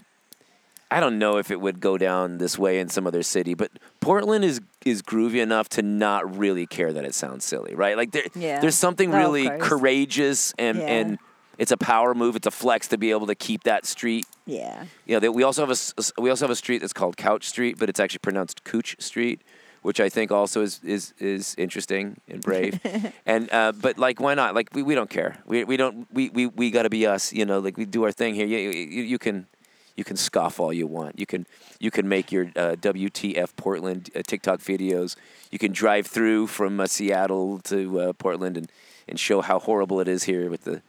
[0.94, 3.72] I don't know if it would go down this way in some other city, but
[4.00, 7.98] Portland is is groovy enough to not really care that it sounds silly, right?
[7.98, 8.60] Like there, Yeah.
[8.60, 10.86] there's something Oh, really courageous and Yeah.
[10.98, 11.18] and
[11.58, 12.36] it's a power move.
[12.36, 14.86] It's a flex to be able to keep that street Yeah.
[15.06, 17.78] yeah, they, we also have a we also have a street that's called Couch Street,
[17.80, 19.42] but it's actually pronounced Cooch Street,
[19.82, 22.80] which I think also is is, is interesting and brave.
[23.26, 24.54] and uh, but like, why not?
[24.54, 25.38] Like, we, we don't care.
[25.48, 27.34] We we don't we we, we got to be us.
[27.34, 28.46] You know, like we do our thing here.
[28.46, 29.48] You, you, you can
[29.96, 31.20] you can scoff all you want.
[31.20, 31.46] You can
[31.80, 35.16] you can make your uh, WTF Portland uh, TikTok videos.
[35.52, 38.72] You can drive through from uh, Seattle to uh, Portland and
[39.08, 40.82] and show how horrible it is here with the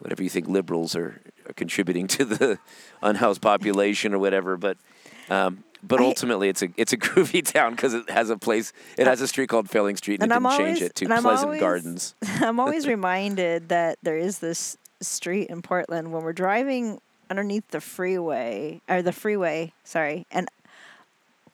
[0.00, 2.58] whatever you think liberals are, are contributing to the
[3.02, 4.56] unhoused population or whatever.
[4.56, 4.76] But
[5.30, 8.72] um, but I- ultimately, it's a it's a groovy town because it has a place.
[8.98, 11.44] It has a street called Failing Street, and, And it didn't change it to Pleasant
[11.44, 12.14] always- Gardens.
[12.42, 17.00] I'm always reminded that there is this street in Portland when we're driving
[17.30, 20.48] underneath the freeway or the freeway, sorry, and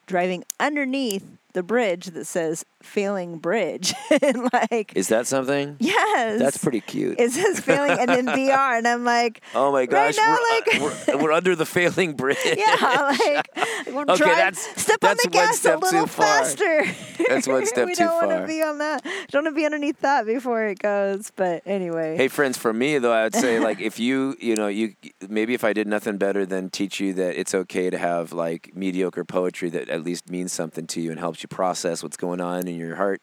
[0.06, 3.94] driving underneath the bridge that says failing bridge.
[4.22, 5.76] and like Is that something?
[5.80, 6.38] yes.
[6.38, 7.18] That's pretty cute.
[7.18, 10.16] It says failing and then DR and I'm like oh my gosh.
[10.18, 12.38] right now, we're, uh, like- we're, we're under the failing bridge.
[12.44, 13.48] yeah, like
[13.92, 16.26] we're Okay, drive- that's- step that's on the one gas step a little too far.
[16.26, 16.84] faster.
[17.28, 19.02] That's one step we too don't want to be on that.
[19.30, 21.30] Don't want to be underneath that before it goes.
[21.34, 24.68] But anyway, Hey friends, for me though, I would say like if you you know
[24.68, 24.94] you
[25.28, 28.72] maybe if I did nothing better than teach you that it's okay to have like
[28.74, 32.40] mediocre poetry that at least means something to you and helps you process what's going
[32.40, 33.22] on in your heart.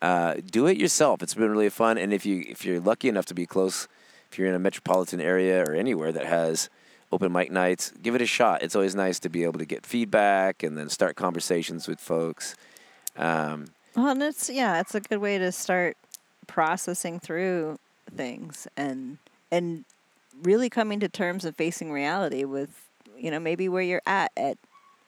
[0.00, 1.22] Uh, do it yourself.
[1.22, 3.86] It's been really fun, and if you if you're lucky enough to be close,
[4.30, 6.68] if you're in a metropolitan area or anywhere that has
[7.12, 8.62] open mic nights, give it a shot.
[8.62, 12.56] It's always nice to be able to get feedback and then start conversations with folks.
[13.16, 15.96] Um, Well, and it's yeah, it's a good way to start
[16.46, 17.78] processing through
[18.16, 19.18] things and
[19.50, 19.84] and
[20.42, 24.58] really coming to terms and facing reality with you know maybe where you're at at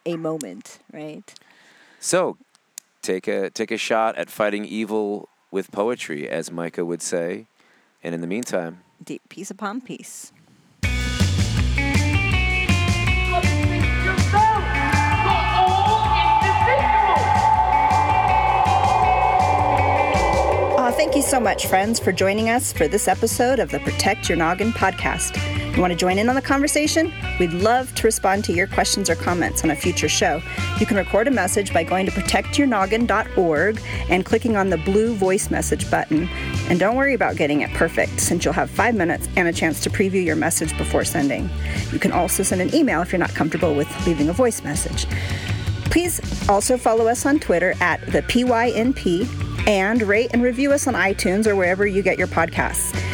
[0.07, 1.35] a moment, right?
[1.99, 2.37] So,
[3.05, 7.47] take a take a shot at fighting evil with poetry, as Micah would say.
[8.03, 10.33] And in the meantime, Deep peace upon peace.
[20.77, 24.29] Uh, thank you so much, friends, for joining us for this episode of the Protect
[24.29, 25.54] Your Noggin podcast.
[25.75, 27.13] You want to join in on the conversation?
[27.41, 30.41] We'd love to respond to your questions or comments on a future show.
[30.79, 35.51] You can record a message by going to protectyournoggin.org and clicking on the blue voice
[35.51, 36.29] message button.
[36.69, 39.81] And don't worry about getting it perfect, since you'll have five minutes and a chance
[39.81, 41.51] to preview your message before sending.
[41.91, 45.09] You can also send an email if you're not comfortable with leaving a voice message.
[45.87, 50.95] Please also follow us on Twitter at the PYNP and rate and review us on
[50.95, 53.14] iTunes or wherever you get your podcasts.